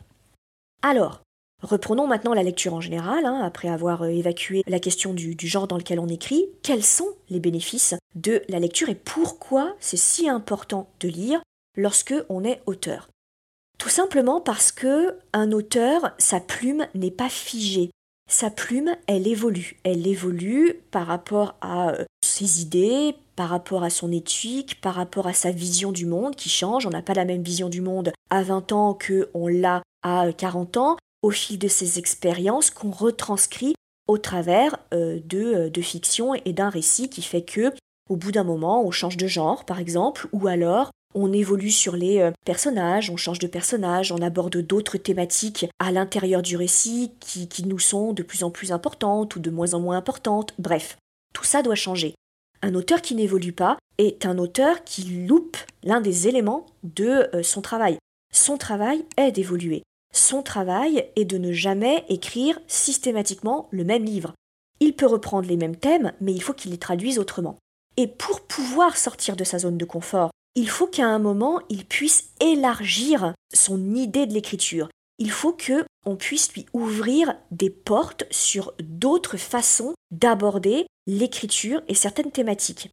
Alors, 0.84 1.22
reprenons 1.64 2.08
maintenant 2.08 2.34
la 2.34 2.44
lecture 2.44 2.74
en 2.74 2.82
général, 2.82 3.26
hein, 3.26 3.42
après 3.44 3.70
avoir 3.70 4.06
évacué 4.06 4.64
la 4.68 4.80
question 4.80 5.14
du, 5.14 5.36
du 5.36 5.48
genre 5.48 5.68
dans 5.68 5.78
lequel 5.78 6.00
on 6.00 6.08
écrit. 6.08 6.46
Quels 6.62 6.84
sont 6.84 7.10
les 7.30 7.40
bénéfices 7.40 7.96
de 8.16 8.44
la 8.50 8.60
lecture 8.60 8.90
et 8.90 8.96
pourquoi 8.96 9.76
c'est 9.80 9.98
si 9.98 10.30
important 10.30 10.90
de 11.00 11.08
lire 11.08 11.42
lorsque 11.76 12.14
on 12.30 12.44
est 12.44 12.62
auteur? 12.66 13.10
Tout 13.80 13.90
simplement 13.90 14.40
parce 14.40 14.72
que 14.72 15.18
un 15.34 15.52
auteur, 15.52 16.14
sa 16.18 16.40
plume 16.40 16.88
n'est 16.96 17.12
pas 17.12 17.30
figée. 17.30 17.92
sa 18.30 18.50
plume, 18.50 18.96
elle 19.08 19.28
évolue. 19.28 19.78
Elle 19.84 20.08
évolue 20.08 20.80
par 20.92 21.06
rapport 21.06 21.56
à 21.62 21.90
euh, 21.90 22.06
ses 22.24 22.62
idées, 22.62 23.16
par 23.36 23.50
rapport 23.50 23.84
à 23.84 23.90
son 23.90 24.12
éthique, 24.12 24.80
par 24.80 24.96
rapport 24.96 25.28
à 25.28 25.34
sa 25.34 25.52
vision 25.52 25.92
du 25.92 26.06
monde 26.06 26.36
qui 26.36 26.50
change. 26.50 26.86
On 26.86 26.92
n'a 26.92 27.02
pas 27.02 27.14
la 27.14 27.26
même 27.26 27.44
vision 27.44 27.68
du 27.68 27.82
monde 27.82 28.14
à 28.30 28.42
20 28.42 28.72
ans 28.72 28.98
qu'on 28.98 29.48
l'a 29.48 29.84
à 30.04 30.32
40 30.32 30.78
ans, 30.78 30.98
au 31.24 31.32
fil 31.32 31.58
de 31.58 31.68
ses 31.68 31.98
expériences 31.98 32.70
qu'on 32.70 32.92
retranscrit 32.92 33.74
au 34.08 34.18
travers 34.20 34.78
euh, 34.94 35.20
de, 35.26 35.70
de 35.70 35.82
fiction 35.82 36.36
et 36.36 36.54
d'un 36.54 36.70
récit 36.70 37.10
qui 37.10 37.24
fait 37.24 37.44
que, 37.44 37.74
au 38.10 38.18
bout 38.18 38.32
d'un 38.32 38.44
moment, 38.44 38.86
on 38.86 38.92
change 38.92 39.18
de 39.18 39.28
genre, 39.28 39.66
par 39.66 39.80
exemple, 39.80 40.28
ou 40.34 40.48
alors 40.48 40.92
on 41.16 41.32
évolue 41.32 41.72
sur 41.72 41.96
les 41.96 42.20
euh, 42.20 42.32
personnages, 42.46 43.10
on 43.10 43.18
change 43.18 43.40
de 43.40 43.48
personnage, 43.48 44.12
on 44.12 44.22
aborde 44.22 44.58
d'autres 44.58 44.98
thématiques 44.98 45.68
à 45.80 45.92
l'intérieur 45.92 46.42
du 46.42 46.58
récit 46.58 47.12
qui, 47.20 47.48
qui 47.48 47.66
nous 47.66 47.80
sont 47.80 48.14
de 48.14 48.24
plus 48.24 48.44
en 48.44 48.52
plus 48.52 48.72
importantes 48.72 49.36
ou 49.36 49.40
de 49.40 49.50
moins 49.50 49.74
en 49.74 49.80
moins 49.80 49.98
importantes. 49.98 50.54
Bref, 50.60 50.98
tout 51.34 51.44
ça 51.44 51.62
doit 51.62 51.76
changer. 51.76 52.16
Un 52.62 52.76
auteur 52.76 53.02
qui 53.02 53.16
n'évolue 53.16 53.54
pas 53.54 53.78
est 53.98 54.26
un 54.26 54.38
auteur 54.38 54.84
qui 54.84 55.04
loupe 55.04 55.58
l'un 55.84 56.02
des 56.02 56.28
éléments 56.28 56.66
de 56.84 57.30
euh, 57.34 57.44
son 57.44 57.62
travail. 57.62 57.98
Son 58.34 58.58
travail 58.58 59.06
est 59.18 59.32
d'évoluer. 59.32 59.84
Son 60.14 60.44
travail 60.44 61.10
est 61.16 61.26
de 61.26 61.38
ne 61.38 61.52
jamais 61.52 62.06
écrire 62.08 62.60
systématiquement 62.68 63.68
le 63.72 63.84
même 63.84 64.06
livre. 64.06 64.34
Il 64.80 64.96
peut 64.96 65.08
reprendre 65.08 65.48
les 65.48 65.58
mêmes 65.58 65.76
thèmes, 65.76 66.14
mais 66.22 66.34
il 66.34 66.42
faut 66.42 66.54
qu'il 66.54 66.72
les 66.72 66.78
traduise 66.78 67.18
autrement. 67.18 67.58
Et 67.98 68.08
pour 68.08 68.42
pouvoir 68.42 68.96
sortir 68.96 69.36
de 69.36 69.44
sa 69.44 69.60
zone 69.60 69.78
de 69.78 69.86
confort, 69.86 70.30
il 70.56 70.70
faut 70.70 70.88
qu'à 70.88 71.08
un 71.08 71.20
moment, 71.20 71.62
il 71.70 71.86
puisse 71.86 72.30
élargir 72.40 73.34
son 73.54 73.96
idée 73.96 74.28
de 74.28 74.34
l'écriture. 74.34 74.90
Il 75.18 75.32
faut 75.32 75.54
que 75.54 75.84
on 76.06 76.16
puisse 76.16 76.54
lui 76.54 76.66
ouvrir 76.74 77.36
des 77.52 77.70
portes 77.70 78.26
sur 78.30 78.74
d'autres 78.80 79.38
façons 79.38 79.94
d'aborder 80.12 80.86
l'écriture 81.08 81.82
et 81.88 81.96
certaines 81.96 82.32
thématiques. 82.32 82.90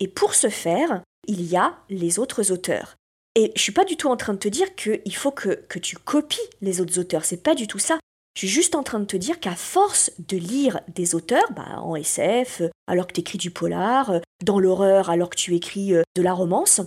Et 0.00 0.08
pour 0.08 0.34
ce 0.34 0.48
faire, 0.48 1.02
il 1.26 1.42
y 1.42 1.56
a 1.56 1.76
les 1.88 2.18
autres 2.18 2.50
auteurs. 2.50 2.96
Et 3.34 3.52
je 3.56 3.60
suis 3.60 3.72
pas 3.72 3.84
du 3.84 3.96
tout 3.96 4.08
en 4.08 4.16
train 4.16 4.34
de 4.34 4.38
te 4.38 4.48
dire 4.48 4.74
qu'il 4.76 5.14
faut 5.14 5.32
que, 5.32 5.64
tu 5.78 5.96
copies 5.96 6.38
les 6.60 6.80
autres 6.80 6.98
auteurs, 6.98 7.24
c'est 7.24 7.42
pas 7.42 7.54
du 7.54 7.66
tout 7.66 7.80
ça. 7.80 7.98
Je 8.34 8.40
suis 8.40 8.48
juste 8.48 8.74
en 8.74 8.82
train 8.82 9.00
de 9.00 9.04
te 9.04 9.16
dire 9.16 9.38
qu'à 9.38 9.54
force 9.54 10.10
de 10.18 10.36
lire 10.36 10.80
des 10.88 11.14
auteurs, 11.14 11.52
bah, 11.54 11.80
en 11.80 11.94
SF, 11.94 12.62
alors 12.86 13.06
que 13.06 13.12
tu 13.12 13.20
écris 13.20 13.38
du 13.38 13.50
polar, 13.50 14.20
dans 14.44 14.58
l'horreur 14.58 15.10
alors 15.10 15.30
que 15.30 15.36
tu 15.36 15.54
écris 15.54 15.94
euh, 15.94 16.02
de 16.16 16.22
la 16.22 16.32
romance, 16.32 16.80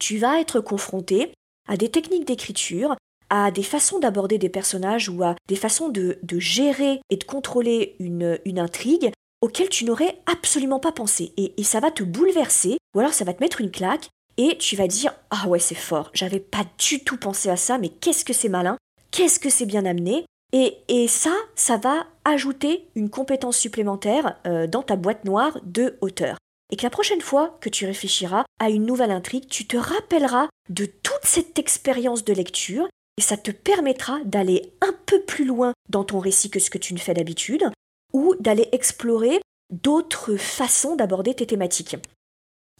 tu 0.00 0.18
vas 0.18 0.40
être 0.40 0.60
confronté 0.60 1.32
à 1.68 1.76
des 1.76 1.90
techniques 1.90 2.26
d'écriture, 2.26 2.94
à 3.30 3.50
des 3.50 3.62
façons 3.62 3.98
d'aborder 3.98 4.36
des 4.36 4.50
personnages 4.50 5.08
ou 5.08 5.22
à 5.22 5.34
des 5.48 5.56
façons 5.56 5.88
de, 5.88 6.18
gérer 6.38 7.00
et 7.08 7.16
de 7.16 7.24
contrôler 7.24 7.96
une, 7.98 8.58
intrigue 8.58 9.10
auxquelles 9.40 9.70
tu 9.70 9.86
n'aurais 9.86 10.18
absolument 10.26 10.80
pas 10.80 10.92
pensé. 10.92 11.32
Et 11.36 11.62
ça 11.64 11.80
va 11.80 11.90
te 11.90 12.02
bouleverser, 12.02 12.76
ou 12.94 13.00
alors 13.00 13.14
ça 13.14 13.24
va 13.24 13.32
te 13.32 13.42
mettre 13.42 13.62
une 13.62 13.70
claque, 13.70 14.08
et 14.36 14.56
tu 14.58 14.76
vas 14.76 14.86
dire 14.86 15.14
Ah 15.30 15.48
ouais, 15.48 15.58
c'est 15.58 15.74
fort, 15.74 16.10
j'avais 16.14 16.40
pas 16.40 16.64
du 16.78 17.04
tout 17.04 17.16
pensé 17.16 17.48
à 17.48 17.56
ça, 17.56 17.78
mais 17.78 17.88
qu'est-ce 17.88 18.24
que 18.24 18.32
c'est 18.32 18.48
malin, 18.48 18.76
qu'est-ce 19.10 19.40
que 19.40 19.50
c'est 19.50 19.66
bien 19.66 19.84
amené. 19.84 20.24
Et, 20.54 20.76
et, 20.88 21.08
ça, 21.08 21.32
ça 21.54 21.78
va 21.78 22.06
ajouter 22.26 22.86
une 22.94 23.08
compétence 23.08 23.56
supplémentaire 23.56 24.36
euh, 24.46 24.66
dans 24.66 24.82
ta 24.82 24.96
boîte 24.96 25.24
noire 25.24 25.58
de 25.64 25.96
hauteur 26.02 26.36
et 26.72 26.76
que 26.76 26.82
la 26.82 26.90
prochaine 26.90 27.20
fois 27.20 27.58
que 27.60 27.68
tu 27.68 27.84
réfléchiras 27.84 28.44
à 28.58 28.70
une 28.70 28.86
nouvelle 28.86 29.10
intrigue, 29.10 29.46
tu 29.46 29.66
te 29.66 29.76
rappelleras 29.76 30.48
de 30.70 30.86
toute 30.86 31.24
cette 31.24 31.58
expérience 31.58 32.24
de 32.24 32.32
lecture 32.32 32.88
et 33.18 33.20
ça 33.20 33.36
te 33.36 33.50
permettra 33.50 34.20
d'aller 34.24 34.72
un 34.80 34.94
peu 35.04 35.20
plus 35.20 35.44
loin 35.44 35.74
dans 35.90 36.02
ton 36.02 36.18
récit 36.18 36.48
que 36.48 36.58
ce 36.58 36.70
que 36.70 36.78
tu 36.78 36.94
ne 36.94 36.98
fais 36.98 37.12
d'habitude 37.12 37.70
ou 38.14 38.34
d'aller 38.40 38.68
explorer 38.72 39.40
d'autres 39.70 40.36
façons 40.36 40.96
d'aborder 40.96 41.34
tes 41.34 41.46
thématiques. 41.46 41.96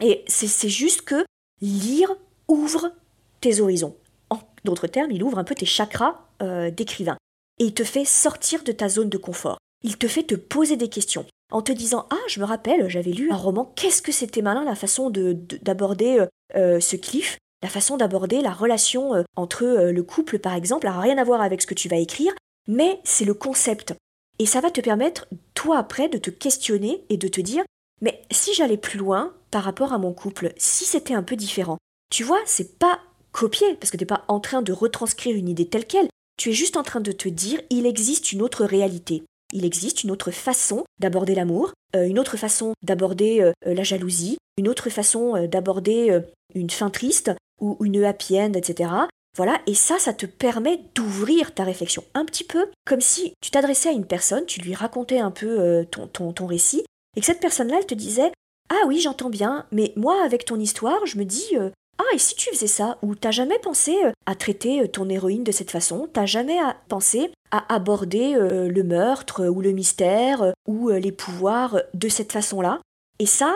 Et 0.01 0.25
c'est 0.27 0.71
juste 0.71 1.03
que 1.03 1.25
lire 1.63 2.15
ouvre 2.49 2.93
tes 3.41 3.61
horizons. 3.61 3.97
En 4.29 4.41
d'autres 4.65 4.87
termes, 4.87 5.11
il 5.11 5.23
ouvre 5.23 5.39
un 5.39 5.45
peu 5.45 5.55
tes 5.55 5.67
chakras 5.67 6.21
euh, 6.43 6.71
d'écrivain. 6.71 7.17
Et 7.59 7.65
il 7.65 7.75
te 7.75 7.85
fait 7.85 8.05
sortir 8.05 8.63
de 8.65 8.73
ta 8.73 8.91
zone 8.91 9.09
de 9.09 9.19
confort. 9.19 9.57
Il 9.83 9.97
te 9.97 10.07
fait 10.07 10.25
te 10.25 10.35
poser 10.35 10.77
des 10.77 10.89
questions 10.89 11.27
en 11.51 11.63
te 11.63 11.73
disant 11.73 12.07
Ah, 12.11 12.21
je 12.29 12.41
me 12.41 12.45
rappelle, 12.45 12.89
j'avais 12.89 13.13
lu 13.13 13.31
un 13.31 13.37
roman, 13.37 13.73
qu'est-ce 13.77 14.03
que 14.03 14.13
c'était 14.13 14.43
malin 14.43 14.65
la 14.65 14.75
façon 14.75 15.11
d'aborder 15.11 16.17
de, 16.17 16.29
euh, 16.57 16.81
ce 16.81 16.97
cliff, 16.97 17.39
la 17.63 17.69
façon 17.69 17.97
d'aborder 17.97 18.41
la 18.43 18.53
relation 18.53 19.15
euh, 19.15 19.23
entre 19.37 19.65
euh, 19.65 19.93
le 19.93 20.03
couple 20.03 20.39
par 20.39 20.55
exemple, 20.55 20.87
n'a 20.87 20.99
rien 20.99 21.19
à 21.19 21.25
voir 21.25 21.41
avec 21.41 21.63
ce 21.63 21.67
que 21.67 21.75
tu 21.75 21.89
vas 21.89 21.97
écrire, 21.97 22.33
mais 22.69 23.01
c'est 23.05 23.25
le 23.25 23.35
concept. 23.35 23.95
Et 24.39 24.47
ça 24.47 24.61
va 24.61 24.71
te 24.71 24.81
permettre, 24.81 25.29
toi 25.55 25.79
après, 25.79 26.09
de 26.09 26.19
te 26.19 26.31
questionner 26.31 27.05
et 27.09 27.17
de 27.17 27.29
te 27.29 27.41
dire 27.41 27.65
Mais 28.01 28.23
si 28.31 28.55
j'allais 28.55 28.77
plus 28.77 28.99
loin 28.99 29.33
par 29.53 29.63
rapport 29.63 29.93
à 29.93 29.99
mon 29.99 30.13
couple, 30.13 30.53
si 30.57 30.85
c'était 30.85 31.15
un 31.15 31.23
peu 31.23 31.37
différent, 31.37 31.79
tu 32.11 32.25
vois, 32.25 32.41
c'est 32.47 32.79
pas 32.79 32.99
copier, 33.31 33.75
parce 33.77 33.93
que 33.93 33.97
tu 33.97 34.03
n'es 34.03 34.07
pas 34.07 34.25
en 34.27 34.41
train 34.41 34.63
de 34.63 34.73
retranscrire 34.73 35.37
une 35.37 35.49
idée 35.49 35.69
telle 35.69 35.87
qu'elle, 35.87 36.09
tu 36.37 36.51
es 36.51 36.55
juste 36.55 36.77
en 36.77 36.83
train 36.83 37.01
de 37.01 37.13
te 37.13 37.29
dire 37.29 37.61
il 37.71 37.87
existe 37.87 38.33
une 38.33 38.43
autre 38.43 38.65
réalité. 38.65 39.23
Il 39.53 39.65
existe 39.65 40.03
une 40.03 40.11
autre 40.11 40.31
façon 40.31 40.85
d'aborder 40.99 41.35
l'amour, 41.35 41.73
euh, 41.95 42.07
une 42.07 42.19
autre 42.19 42.39
façon 42.39 42.73
d'aborder 42.83 43.43
euh, 43.43 43.53
euh, 43.67 43.75
la 43.75 43.83
jalousie, 43.83 44.39
une 44.57 44.69
autre 44.69 44.89
façon 44.89 45.47
d'aborder 45.47 46.21
une 46.55 46.71
fin 46.71 46.91
triste 46.91 47.31
ou 47.61 47.77
une 47.85 48.05
happy 48.05 48.39
end, 48.39 48.53
etc. 48.53 48.91
Voilà, 49.37 49.61
et 49.67 49.75
ça, 49.75 49.99
ça 49.99 50.13
te 50.13 50.27
permet 50.27 50.81
d'ouvrir 50.95 51.55
ta 51.55 51.65
réflexion 51.65 52.05
un 52.13 52.27
petit 52.27 52.45
peu 52.45 52.67
comme 52.85 53.01
si 53.01 53.33
tu 53.41 53.51
t'adressais 53.51 53.89
à 53.89 53.93
une 53.93 54.05
personne, 54.05 54.45
tu 54.45 54.61
lui 54.61 54.75
racontais 54.75 55.21
un 55.21 55.31
peu 55.31 55.87
ton, 55.91 56.07
ton, 56.07 56.35
ton 56.35 56.45
récit, 56.45 56.85
et 57.17 57.21
que 57.21 57.27
cette 57.27 57.41
personne-là, 57.41 57.77
elle 57.79 57.87
te 57.87 57.95
disait 57.95 58.31
Ah 58.75 58.87
oui, 58.87 59.01
j'entends 59.01 59.29
bien, 59.29 59.67
mais 59.71 59.93
moi, 59.97 60.25
avec 60.25 60.47
ton 60.47 60.59
histoire, 60.59 61.05
je 61.05 61.19
me 61.19 61.27
dis 61.27 61.51
Ah, 61.99 62.15
et 62.15 62.19
si 62.19 62.35
tu 62.35 62.49
faisais 62.49 62.67
ça? 62.67 62.97
Ou 63.03 63.15
t'as 63.15 63.31
jamais 63.31 63.59
pensé 63.59 63.95
à 64.25 64.35
traiter 64.35 64.89
ton 64.89 65.11
héroïne 65.11 65.45
de 65.45 65.53
cette 65.53 65.71
façon? 65.71 66.09
T'as 66.11 66.25
jamais 66.25 66.59
pensé 66.89 67.31
à 67.53 67.73
aborder 67.73 68.35
euh, 68.35 68.69
le 68.69 68.83
meurtre 68.83 69.47
ou 69.47 69.61
le 69.61 69.73
mystère 69.73 70.43
euh, 70.43 70.53
ou 70.67 70.89
euh, 70.89 70.99
les 70.99 71.13
pouvoirs 71.13 71.83
de 71.93 72.09
cette 72.09 72.33
façon-là? 72.33 72.81
Et 73.19 73.27
ça, 73.27 73.55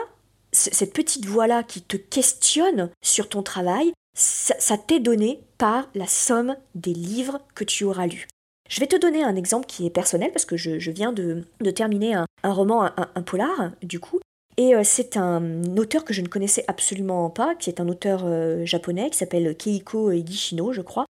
cette 0.53 0.93
petite 0.93 1.25
voix-là 1.25 1.63
qui 1.63 1.81
te 1.81 1.97
questionne 1.97 2.91
sur 3.03 3.29
ton 3.29 3.43
travail, 3.43 3.93
ça, 4.15 4.79
t'est 4.79 5.01
donné 5.01 5.41
par 5.59 5.89
la 5.95 6.07
somme 6.07 6.57
des 6.75 6.93
livres 6.93 7.41
que 7.55 7.65
tu 7.65 7.85
auras 7.85 8.07
lus. 8.07 8.29
Je 8.69 8.81
vais 8.81 8.87
te 8.87 8.97
donner 8.97 9.23
un 9.23 9.37
exemple 9.37 9.67
qui 9.67 9.87
est 9.87 9.91
personnel 9.91 10.31
parce 10.33 10.45
que 10.45 10.57
je, 10.57 10.91
viens 10.91 11.13
de, 11.13 11.45
terminer 11.75 12.15
un, 12.15 12.27
roman, 12.53 12.91
un, 12.97 13.23
polar, 13.23 13.73
du 13.83 14.01
coup. 14.01 14.19
Et 14.59 14.73
c'est 14.85 15.17
un 15.17 15.77
auteur 15.77 16.05
que 16.05 16.15
je 16.15 16.23
ne 16.23 16.29
connaissais 16.29 16.65
absolument 16.67 17.29
pas, 17.29 17.55
qui 17.55 17.69
est 17.69 17.81
un 17.81 17.89
auteur 17.89 18.25
japonais 18.65 19.11
qui 19.11 19.19
s'appelle 19.19 19.55
Keiko 19.57 20.13
Higishino, 20.13 20.73
je 20.73 20.81
crois. 20.81 21.07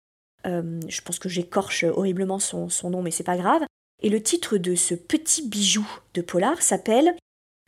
Euh, 0.45 0.79
je 0.87 1.01
pense 1.01 1.19
que 1.19 1.29
j'écorche 1.29 1.83
horriblement 1.83 2.39
son, 2.39 2.69
nom, 2.83 3.01
mais 3.01 3.11
c'est 3.11 3.23
pas 3.23 3.37
grave. 3.37 3.63
Et 4.01 4.09
le 4.09 4.21
titre 4.21 4.57
de 4.57 4.75
ce 4.75 4.93
petit 4.93 5.47
bijou 5.47 5.87
de 6.13 6.21
polar 6.21 6.61
s'appelle 6.61 7.15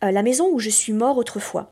euh, 0.04 0.12
La 0.12 0.24
maison 0.24 0.50
où 0.52 0.60
je 0.60 0.70
suis 0.70 0.94
mort 0.94 1.18
autrefois. 1.18 1.72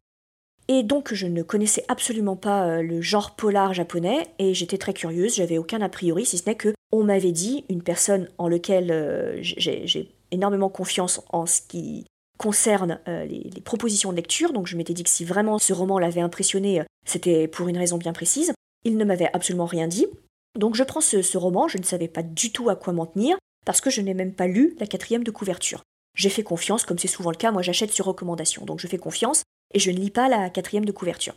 Et 0.67 0.81
donc 0.81 1.13
je 1.13 1.27
ne 1.27 1.43
connaissais 1.43 1.85
absolument 1.87 2.35
pas 2.35 2.67
euh, 2.67 2.81
le 2.81 3.01
genre 3.01 3.35
polar 3.35 3.73
japonais 3.73 4.27
et 4.39 4.55
j'étais 4.55 4.79
très 4.79 4.93
curieuse, 4.93 5.35
j'avais 5.35 5.59
aucun 5.59 5.81
a 5.81 5.89
priori 5.89 6.25
si 6.25 6.39
ce 6.39 6.49
n'est 6.49 6.55
que 6.55 6.73
on 6.91 7.03
m'avait 7.03 7.33
dit, 7.33 7.65
une 7.69 7.83
personne 7.83 8.29
en 8.37 8.47
laquelle 8.47 9.37
j'ai 9.41 10.09
énormément 10.31 10.69
confiance 10.69 11.21
en 11.29 11.45
ce 11.45 11.59
qui 11.61 12.05
concerne 12.37 12.99
les, 13.07 13.49
les, 13.53 13.61
propositions 13.61 14.11
de 14.11 14.17
lecture, 14.17 14.53
donc 14.53 14.67
je 14.67 14.75
m'étais 14.75 14.93
dit 14.93 15.03
que 15.03 15.09
si 15.09 15.25
vraiment 15.25 15.57
ce 15.59 15.73
roman 15.73 15.99
l'avait 15.99 16.21
impressionné, 16.21 16.83
c'était 17.05 17.47
pour 17.47 17.67
une 17.67 17.77
raison 17.77 17.97
bien 17.97 18.13
précise. 18.13 18.53
Il 18.83 18.97
ne 18.97 19.05
m'avait 19.05 19.29
absolument 19.33 19.65
rien 19.65 19.87
dit, 19.87 20.07
donc 20.55 20.75
je 20.75 20.83
prends 20.83 21.01
ce, 21.01 21.37
roman, 21.37 21.67
je 21.67 21.77
ne 21.77 21.83
savais 21.83 22.07
pas 22.07 22.23
du 22.23 22.51
tout 22.51 22.69
à 22.69 22.75
quoi 22.75 22.93
m'en 22.93 23.05
tenir, 23.05 23.37
parce 23.65 23.81
que 23.81 23.89
je 23.89 24.01
n'ai 24.01 24.13
même 24.13 24.33
pas 24.33 24.47
lu 24.47 24.75
la 24.79 24.87
quatrième 24.87 25.23
de 25.23 25.31
couverture. 25.31 25.83
J'ai 26.15 26.29
fait 26.29 26.43
confiance, 26.43 26.85
comme 26.85 26.97
c'est 26.97 27.07
souvent 27.07 27.31
le 27.31 27.37
cas, 27.37 27.51
moi 27.51 27.61
j'achète 27.61 27.91
sur 27.91 28.05
recommandation, 28.05 28.65
donc 28.65 28.79
je 28.79 28.87
fais 28.87 28.97
confiance, 28.97 29.43
et 29.73 29.79
je 29.79 29.91
ne 29.91 29.97
lis 29.97 30.11
pas 30.11 30.29
la 30.29 30.49
quatrième 30.49 30.85
de 30.85 30.93
couverture. 30.93 31.35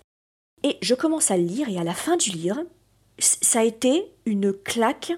Et 0.63 0.79
je 0.83 0.95
commence 0.95 1.31
à 1.31 1.37
le 1.37 1.43
lire, 1.43 1.69
et 1.69 1.79
à 1.79 1.85
la 1.85 1.95
fin 1.95 2.17
du 2.17 2.31
livre, 2.31 2.63
ça 3.19 3.61
a 3.61 3.65
été 3.65 4.05
une 4.25 4.53
claque 4.53 5.13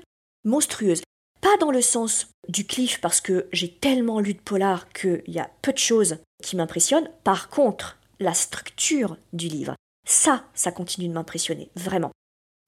monstrueuse. 0.44 1.02
Pas 1.42 1.56
dans 1.58 1.70
le 1.70 1.82
sens 1.82 2.28
du 2.50 2.66
cliff, 2.66 3.00
parce 3.00 3.20
que 3.20 3.46
j'ai 3.52 3.70
tellement 3.70 4.20
lu 4.20 4.34
de 4.34 4.40
polar 4.40 4.92
qu'il 4.92 5.22
y 5.28 5.38
a 5.38 5.50
peu 5.62 5.72
de 5.72 5.78
choses 5.78 6.18
qui 6.42 6.56
m'impressionnent. 6.56 7.10
Par 7.24 7.48
contre, 7.48 7.98
la 8.18 8.34
structure 8.34 9.16
du 9.32 9.48
livre, 9.48 9.74
ça, 10.06 10.44
ça 10.54 10.72
continue 10.72 11.08
de 11.08 11.12
m'impressionner, 11.12 11.70
vraiment. 11.76 12.10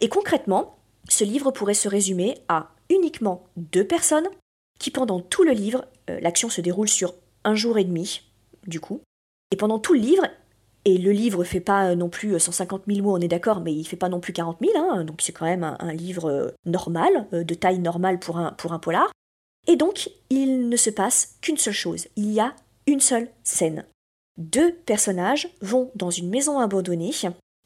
Et 0.01 0.09
concrètement, 0.09 0.79
ce 1.09 1.25
livre 1.25 1.51
pourrait 1.51 1.75
se 1.75 1.89
résumer 1.89 2.39
à 2.49 2.71
uniquement 2.89 3.45
deux 3.57 3.87
personnes 3.87 4.29
qui 4.79 4.91
pendant 4.91 5.21
tout 5.21 5.45
le 5.45 5.53
livre, 5.53 5.87
euh, 6.11 6.19
l'action 6.21 6.49
se 6.49 6.61
déroule 6.61 6.89
sur 6.89 7.15
un 7.45 7.55
jour 7.55 7.79
et 7.79 7.85
demi, 7.85 8.23
du 8.67 8.81
coup, 8.81 9.01
et 9.53 9.57
pendant 9.57 9.79
tout 9.79 9.95
le 9.95 10.01
livre, 10.01 10.27
et 10.85 10.99
le 10.99 11.13
livre 11.13 11.45
fait 11.45 11.61
pas 11.61 11.91
euh, 11.91 11.95
non 11.95 12.09
plus 12.09 12.39
150 12.39 12.83
euh, 12.83 12.95
000 12.95 13.07
mots, 13.07 13.17
on 13.17 13.21
est 13.21 13.29
d'accord, 13.29 13.61
mais 13.61 13.73
il 13.73 13.85
fait 13.85 13.97
pas 13.97 14.09
non 14.09 14.21
plus 14.21 14.33
40 14.33 14.59
000, 14.61 14.73
hein, 14.77 15.05
donc 15.05 15.23
c'est 15.23 15.33
quand 15.33 15.45
même 15.45 15.63
un, 15.63 15.93
livre 15.93 16.53
normal, 16.67 17.29
de 17.33 17.55
taille 17.55 17.79
normale 17.79 18.19
pour 18.19 18.39
un, 18.39 18.53
pour 18.53 18.73
un 18.73 18.79
polar. 18.79 19.11
Et 19.67 19.77
donc, 19.77 20.11
il 20.31 20.69
ne 20.69 20.77
se 20.77 20.91
passe 20.91 21.37
qu'une 21.41 21.57
seule 21.57 21.73
chose, 21.73 22.09
il 22.17 22.33
y 22.33 22.41
a 22.41 22.55
une 22.87 23.01
seule 23.01 23.29
scène. 23.45 23.85
Deux 24.39 24.73
personnages 24.75 25.49
vont 25.61 25.91
dans 25.95 26.11
une 26.11 26.29
maison 26.29 26.59
abandonnée, 26.59 27.13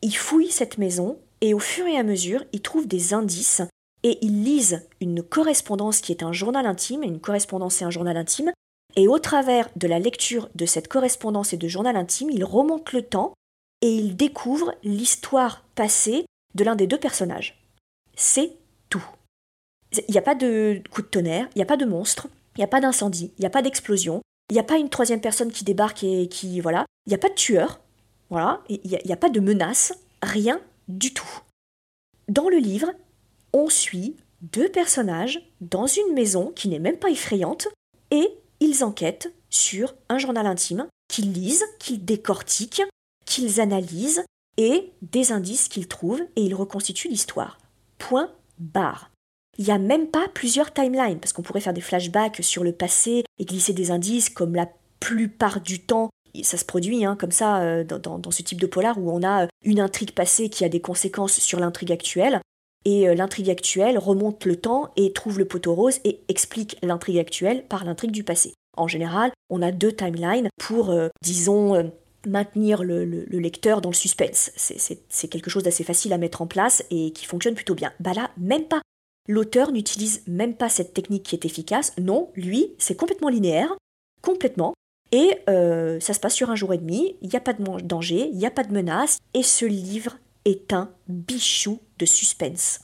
ils 0.03 0.17
fouillent 0.17 0.51
cette 0.51 0.79
maison 0.79 1.19
et 1.41 1.55
au 1.55 1.59
fur 1.59 1.87
et 1.87 1.97
à 1.97 2.03
mesure, 2.03 2.45
ils 2.53 2.61
trouvent 2.61 2.89
des 2.89 3.15
indices 3.15 3.63
et 4.03 4.19
ils 4.23 4.45
lisent 4.45 4.87
une 5.01 5.23
correspondance 5.23 6.01
qui 6.01 6.13
est 6.13 6.23
un 6.23 6.33
journal 6.33 6.67
intime, 6.67 7.03
une 7.03 7.21
correspondance 7.21 7.81
et 7.81 7.85
un 7.85 7.91
journal 7.91 8.17
intime, 8.17 8.53
et 8.95 9.09
au 9.09 9.19
travers 9.19 9.69
de 9.77 9.87
la 9.87 9.99
lecture 9.99 10.49
de 10.55 10.67
cette 10.67 10.89
correspondance 10.89 11.53
et 11.53 11.57
de 11.57 11.69
journal 11.69 11.97
intime, 11.97 12.31
ils 12.31 12.45
remontent 12.45 12.93
le 12.95 13.03
temps 13.03 13.35
et 13.83 13.93
ils 13.93 14.17
découvrent 14.17 14.75
l'histoire 14.83 15.65
passée 15.75 16.25
de 16.55 16.65
l'un 16.65 16.77
des 16.77 16.87
deux 16.87 16.99
personnages. 16.99 17.63
C'est 18.17 18.53
tout. 18.89 19.05
Il 20.09 20.13
n'y 20.13 20.19
a 20.19 20.23
pas 20.23 20.35
de 20.35 20.83
coup 20.91 21.03
de 21.03 21.07
tonnerre, 21.07 21.49
il 21.55 21.59
n'y 21.59 21.63
a 21.63 21.67
pas 21.67 21.77
de 21.77 21.85
monstre, 21.85 22.29
il 22.57 22.61
n'y 22.61 22.65
a 22.65 22.69
pas 22.69 22.81
d'incendie, 22.81 23.33
il 23.39 23.41
n'y 23.41 23.47
a 23.47 23.51
pas 23.51 23.63
d'explosion, 23.63 24.23
il 24.51 24.55
n'y 24.55 24.61
a 24.61 24.65
pas 24.65 24.79
une 24.79 24.89
troisième 24.89 25.21
personne 25.21 25.53
qui 25.53 25.65
débarque 25.65 26.05
et 26.05 26.29
qui. 26.29 26.61
Voilà. 26.61 26.87
Il 27.07 27.11
n'y 27.11 27.15
a 27.15 27.19
pas 27.19 27.29
de 27.29 27.35
tueur, 27.35 27.81
voilà. 28.31 28.63
Il 28.69 28.81
n'y 28.85 28.97
a, 28.97 29.15
a 29.15 29.17
pas 29.17 29.31
de 29.31 29.41
menace, 29.41 29.93
rien 30.23 30.61
du 30.89 31.13
tout. 31.13 31.41
Dans 32.29 32.49
le 32.49 32.59
livre, 32.59 32.91
on 33.53 33.69
suit 33.69 34.17
deux 34.43 34.69
personnages 34.69 35.41
dans 35.61 35.87
une 35.87 36.15
maison 36.15 36.53
qui 36.55 36.69
n'est 36.69 36.79
même 36.79 36.99
pas 36.99 37.11
effrayante 37.11 37.69
et 38.11 38.29
ils 38.61 38.85
enquêtent 38.85 39.33
sur 39.51 39.95
un 40.09 40.19
journal 40.19 40.47
intime 40.47 40.87
qu'ils 41.09 41.33
lisent, 41.33 41.65
qu'ils 41.79 42.05
décortiquent, 42.05 42.83
qu'ils 43.25 43.61
analysent 43.61 44.25
et 44.57 44.93
des 45.03 45.33
indices 45.33 45.69
qu'ils 45.69 45.89
trouvent 45.89 46.23
et 46.37 46.43
ils 46.43 46.55
reconstituent 46.55 47.09
l'histoire. 47.09 47.59
Point 47.99 48.33
barre. 48.59 49.11
Il 49.59 49.65
n'y 49.65 49.71
a 49.71 49.79
même 49.79 50.07
pas 50.09 50.27
plusieurs 50.35 50.73
timelines, 50.73 51.19
parce 51.19 51.33
qu'on 51.33 51.43
pourrait 51.43 51.61
faire 51.61 51.73
des 51.73 51.81
flashbacks 51.81 52.43
sur 52.43 52.63
le 52.63 52.73
passé 52.73 53.25
et 53.39 53.45
glisser 53.45 53.73
des 53.73 53.91
indices, 53.91 54.29
comme 54.29 54.55
la 54.55 54.69
plupart 55.01 55.61
du 55.61 55.81
temps, 55.81 56.11
ça 56.43 56.57
se 56.57 56.65
produit 56.65 57.05
hein, 57.05 57.17
comme 57.19 57.31
ça 57.31 57.63
euh, 57.63 57.85
dans, 57.85 58.31
ce 58.31 58.43
type 58.43 58.61
de 58.61 58.67
polar 58.67 58.99
où 58.99 59.11
on 59.11 59.23
a 59.23 59.45
euh, 59.45 59.49
une 59.65 59.81
intrigue 59.81 60.13
passée 60.13 60.49
qui 60.49 60.65
a 60.65 60.69
des 60.69 60.81
conséquences 60.81 61.39
sur 61.39 61.61
l'intrigue 61.61 61.93
actuelle, 61.93 62.41
et 62.85 63.09
euh, 63.09 63.15
l'intrigue 63.15 63.51
actuelle 63.51 63.99
remonte 63.99 64.45
le 64.45 64.57
temps 64.57 64.93
et 64.97 65.13
trouve 65.13 65.39
le 65.39 65.45
poteau 65.47 65.75
rose 65.75 65.99
et 66.05 66.21
explique 66.29 66.77
l'intrigue 66.83 67.19
actuelle 67.19 67.65
par 67.67 67.85
l'intrigue 67.85 68.13
du 68.13 68.25
passé. 68.25 68.55
En 68.77 68.89
général, 68.89 69.33
on 69.49 69.63
a 69.63 69.73
deux 69.73 69.93
timelines 69.93 70.51
pour, 70.59 70.95
disons, 71.23 71.91
maintenir 72.27 72.85
le, 72.85 73.05
lecteur 73.31 73.81
dans 73.81 73.89
le 73.89 73.95
suspense. 73.95 74.51
C'est 74.57 75.29
quelque 75.29 75.49
chose 75.49 75.63
d'assez 75.63 75.83
facile 75.83 76.13
à 76.13 76.19
mettre 76.19 76.43
en 76.43 76.47
place 76.47 76.85
et 76.91 77.11
qui 77.13 77.25
fonctionne 77.25 77.55
plutôt 77.55 77.75
bien. 77.75 77.91
Bah 78.01 78.13
là, 78.13 78.31
même 78.37 78.65
pas. 78.65 78.83
L'auteur 79.29 79.73
n'utilise 79.73 80.23
même 80.27 80.55
pas 80.55 80.69
cette 80.69 80.95
technique 80.95 81.25
qui 81.25 81.35
est 81.35 81.45
efficace. 81.45 81.93
Non, 81.99 82.31
lui, 82.35 82.73
c'est 82.79 82.97
complètement 82.97 83.29
linéaire, 83.29 83.75
complètement. 84.23 84.75
Et 85.13 85.39
euh, 85.49 86.01
ça 86.01 86.15
se 86.15 86.21
passe 86.21 86.35
sur 86.35 86.51
un 86.51 86.57
jour 86.57 86.73
et 86.75 86.79
demi, 86.79 87.17
il 87.23 87.29
n'y 87.29 87.37
a 87.37 87.41
pas 87.41 87.53
de 87.53 87.63
danger, 87.83 88.29
il 88.33 88.39
n'y 88.39 88.47
a 88.47 88.51
pas 88.51 88.65
de 88.65 88.73
menace, 88.73 89.19
et 89.35 89.43
ce 89.43 89.65
livre 89.65 90.19
est 90.45 90.73
un 90.73 90.91
bichou 91.09 91.81
de 91.99 92.07
suspense. 92.07 92.81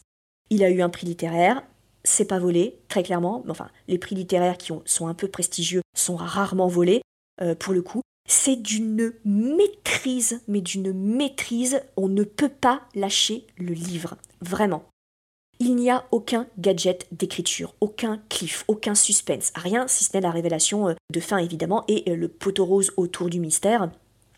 Il 0.51 0.63
a 0.63 0.71
eu 0.71 0.83
un 0.83 0.89
prix 0.89 1.07
littéraire, 1.07 1.63
c'est 2.05 2.27
pas 2.27 2.39
volé, 2.39 2.79
très 2.89 3.03
clairement. 3.03 3.45
Enfin, 3.49 3.69
les 3.89 3.99
prix 3.99 4.15
littéraires 4.15 4.59
qui 4.59 4.73
sont 4.85 5.07
un 5.07 5.15
peu 5.15 5.29
prestigieux 5.29 5.83
sont 5.97 6.17
rarement 6.17 6.69
volés, 6.69 7.03
euh, 7.41 7.55
pour 7.55 7.73
le 7.73 7.83
coup. 7.83 8.03
C'est 8.29 8.57
d'une 8.57 9.13
maîtrise, 9.25 10.43
mais 10.47 10.61
d'une 10.61 10.93
maîtrise, 10.93 11.83
on 11.97 12.09
ne 12.09 12.23
peut 12.23 12.49
pas 12.49 12.83
lâcher 12.95 13.47
le 13.57 13.73
livre, 13.73 14.17
vraiment. 14.41 14.85
Il 15.65 15.77
n'y 15.77 15.93
a 15.93 16.07
aucun 16.11 16.49
gadget 16.59 17.07
d'écriture, 17.13 17.77
aucun 17.81 18.21
cliff, 18.29 18.65
aucun 18.67 18.97
suspense, 18.97 19.53
rien 19.55 19.87
si 19.87 20.03
ce 20.03 20.11
n'est 20.13 20.21
la 20.21 20.33
révélation 20.33 20.89
euh, 20.89 20.95
de 21.13 21.21
fin 21.21 21.39
évidemment 21.39 21.85
et 21.87 22.11
euh, 22.11 22.17
le 22.17 22.27
poteau 22.27 22.65
rose 22.65 22.91
autour 22.97 23.31
du 23.31 23.39
mystère. 23.39 23.89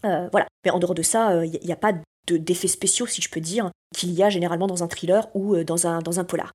Euh, 0.04 0.28
voilà. 0.32 0.46
Mais 0.66 0.70
en 0.70 0.78
dehors 0.78 0.94
de 0.94 1.00
ça, 1.00 1.46
il 1.46 1.58
n'y 1.64 1.72
a, 1.72 1.76
pas 1.76 1.94
d'effets 2.26 2.68
spéciaux, 2.68 3.06
si 3.06 3.22
je 3.22 3.30
peux 3.30 3.40
dire, 3.40 3.70
qu'il 3.96 4.10
y 4.10 4.22
a 4.22 4.28
généralement 4.28 4.66
dans 4.66 4.82
un 4.82 4.86
thriller 4.86 5.26
ou 5.32 5.56
dans 5.64 5.86
un, 5.86 6.00
dans 6.00 6.20
un 6.20 6.24
polar. 6.24 6.52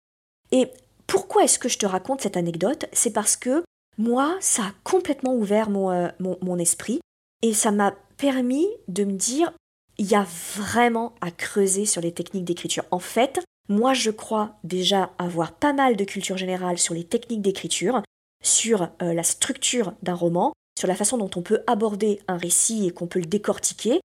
Et 0.52 0.68
pourquoi 1.08 1.46
est-ce 1.46 1.58
que 1.58 1.68
je 1.68 1.80
te 1.80 1.88
raconte 1.88 2.22
cette 2.22 2.38
anecdote? 2.38 2.86
C'est 2.94 3.14
parce 3.14 3.38
que 3.38 3.64
moi, 3.98 4.38
ça 4.40 4.62
a 4.62 4.74
complètement 4.84 5.34
ouvert 5.34 5.72
mon, 5.72 6.12
mon 6.20 6.60
esprit 6.60 7.00
et 7.42 7.56
ça 7.56 7.72
m'a 7.72 7.96
permis 8.18 8.68
de 8.88 9.04
me 9.04 9.14
dire, 9.14 9.52
il 9.98 10.06
y 10.06 10.14
a 10.14 10.28
vraiment 10.58 11.16
à 11.22 11.32
creuser 11.32 11.88
sur 11.88 12.02
les 12.02 12.12
techniques 12.12 12.46
d'écriture. 12.46 12.84
En 12.92 13.00
fait, 13.00 13.42
moi, 13.70 13.94
je 13.94 14.10
crois 14.10 14.58
déjà 14.64 15.12
avoir 15.20 15.54
pas 15.54 15.74
mal 15.74 15.96
de 15.96 16.04
culture 16.04 16.38
générale 16.38 16.80
sur 16.80 16.96
les 16.96 17.04
techniques 17.04 17.44
d'écriture, 17.44 18.02
sur 18.44 18.90
euh, 19.02 19.14
la 19.14 19.24
structure 19.24 19.94
d'un 20.02 20.16
roman, 20.16 20.54
sur 20.78 20.88
la 20.88 20.96
façon 20.96 21.18
dont 21.18 21.30
on 21.36 21.44
peut 21.44 21.62
aborder 21.68 22.20
un 22.28 22.38
récit 22.38 22.88
et 22.88 22.92
qu'on 22.92 23.08
peut 23.08 23.20
le 23.20 23.26
décortiquer. 23.26 24.02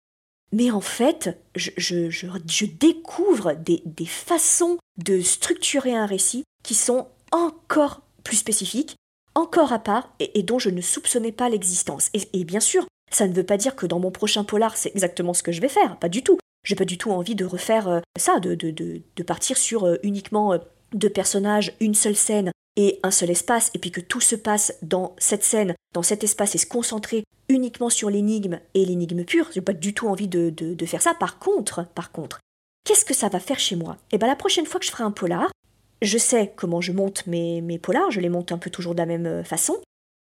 Mais 0.52 0.70
en 0.70 0.82
fait, 0.82 1.40
je, 1.56 2.66
découvre 2.66 3.54
des, 3.54 3.82
façons 4.06 4.78
de 5.02 5.20
structurer 5.20 5.96
un 5.96 6.06
récit 6.06 6.44
qui 6.62 6.74
sont 6.74 7.08
encore 7.32 8.02
plus 8.22 8.36
spécifiques, 8.36 8.96
encore 9.34 9.72
à 9.72 9.78
part, 9.78 10.14
et, 10.20 10.42
dont 10.42 10.58
je 10.58 10.70
ne 10.70 10.80
soupçonnais 10.80 11.32
pas 11.32 11.48
l'existence. 11.48 12.10
et, 12.12 12.44
bien 12.44 12.60
sûr, 12.60 12.86
ça 13.10 13.26
ne 13.26 13.32
veut 13.32 13.44
pas 13.44 13.56
dire 13.56 13.74
que 13.74 13.86
dans 13.86 13.98
mon 13.98 14.10
prochain 14.10 14.44
polar, 14.44 14.76
c'est 14.76 14.90
exactement 14.90 15.34
ce 15.34 15.42
que 15.42 15.52
je 15.52 15.60
vais 15.60 15.68
faire, 15.68 15.98
pas 15.98 16.08
du 16.08 16.22
tout. 16.22 16.38
J'ai 16.64 16.74
pas 16.74 16.86
du 16.86 16.98
tout 16.98 17.10
envie 17.10 17.34
de 17.34 17.44
refaire 17.44 17.88
euh, 17.88 18.00
ça, 18.18 18.40
de, 18.40 19.22
partir 19.22 19.56
sur 19.56 19.84
euh, 19.84 19.96
uniquement 20.02 20.54
euh, 20.54 20.58
deux 20.92 21.10
personnages, 21.10 21.76
une 21.80 21.94
seule 21.94 22.16
scène 22.16 22.50
et 22.76 22.98
un 23.02 23.10
seul 23.10 23.30
espace, 23.30 23.70
et 23.74 23.78
puis 23.78 23.92
que 23.92 24.00
tout 24.00 24.20
se 24.20 24.34
passe 24.34 24.76
dans 24.82 25.14
cette 25.18 25.44
scène, 25.44 25.74
dans 25.92 26.02
cet 26.02 26.24
espace, 26.24 26.54
et 26.54 26.58
se 26.58 26.66
concentrer 26.66 27.22
uniquement 27.48 27.90
sur 27.90 28.10
l'énigme 28.10 28.58
et 28.72 28.84
l'énigme 28.84 29.24
pure. 29.24 29.48
J'ai 29.52 29.60
pas 29.60 29.74
du 29.74 29.94
tout 29.94 30.08
envie 30.08 30.26
de, 30.26 30.50
de, 30.50 30.86
faire 30.86 31.02
ça. 31.02 31.14
Par 31.14 31.38
contre, 31.38 31.86
par 31.94 32.10
contre, 32.10 32.40
qu'est-ce 32.84 33.04
que 33.04 33.14
ça 33.14 33.28
va 33.28 33.38
faire 33.38 33.60
chez 33.60 33.76
moi? 33.76 33.98
Eh 34.10 34.18
ben 34.18 34.26
la 34.26 34.34
prochaine 34.34 34.66
fois 34.66 34.80
que 34.80 34.86
je 34.86 34.90
ferai 34.90 35.04
un 35.04 35.10
polar, 35.10 35.52
je 36.00 36.18
sais 36.18 36.52
comment 36.56 36.80
je 36.80 36.92
monte 36.92 37.26
mes, 37.26 37.60
mes 37.60 37.78
polars, 37.78 38.10
je 38.10 38.20
les 38.20 38.30
monte 38.30 38.50
un 38.50 38.58
peu 38.58 38.70
toujours 38.70 38.94
de 38.94 39.00
la 39.00 39.06
même 39.06 39.44
façon. 39.44 39.76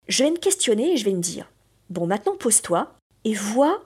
Je 0.09 0.23
vais 0.23 0.31
me 0.31 0.37
questionner 0.37 0.93
et 0.93 0.97
je 0.97 1.05
vais 1.05 1.13
me 1.13 1.21
dire 1.21 1.49
bon 1.89 2.05
maintenant 2.07 2.35
pose-toi 2.35 2.93
et 3.23 3.33
vois, 3.33 3.81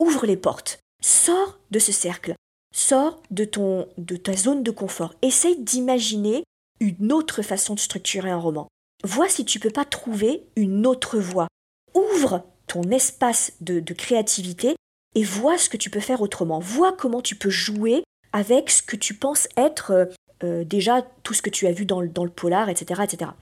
ouvre 0.00 0.26
les 0.26 0.36
portes. 0.36 0.80
Sors 1.06 1.58
de 1.70 1.78
ce 1.78 1.92
cercle, 1.92 2.34
sors 2.74 3.22
de, 3.30 3.44
ton, 3.44 3.86
de 3.98 4.16
ta 4.16 4.32
zone 4.32 4.62
de 4.62 4.70
confort. 4.70 5.12
Essaye 5.20 5.58
d'imaginer 5.58 6.44
une 6.80 7.12
autre 7.12 7.42
façon 7.42 7.74
de 7.74 7.80
structurer 7.80 8.30
un 8.30 8.38
roman. 8.38 8.68
Vois 9.04 9.28
si 9.28 9.44
tu 9.44 9.60
peux 9.60 9.68
pas 9.68 9.84
trouver 9.84 10.46
une 10.56 10.86
autre 10.86 11.18
voie. 11.18 11.48
Ouvre 11.92 12.46
ton 12.66 12.80
espace 12.84 13.52
de, 13.60 13.80
créativité 13.92 14.76
et 15.14 15.24
vois 15.24 15.58
ce 15.58 15.68
que 15.68 15.76
tu 15.76 15.90
peux 15.90 16.00
faire 16.00 16.22
autrement. 16.22 16.58
Vois 16.58 16.94
comment 16.96 17.20
tu 17.20 17.36
peux 17.36 17.50
jouer 17.50 18.02
avec 18.32 18.70
ce 18.70 18.82
que 18.82 18.96
tu 18.96 19.12
penses 19.12 19.46
être 19.58 19.90
euh, 19.90 20.06
euh, 20.42 20.64
déjà 20.64 21.02
tout 21.22 21.34
ce 21.34 21.42
que 21.42 21.50
tu 21.50 21.66
as 21.66 21.72
vu 21.72 21.84
dans 21.84 22.00
le, 22.00 22.08
dans 22.08 22.24
le 22.24 22.30
polar, 22.30 22.70
etc., 22.70 23.02
etc. 23.04 23.32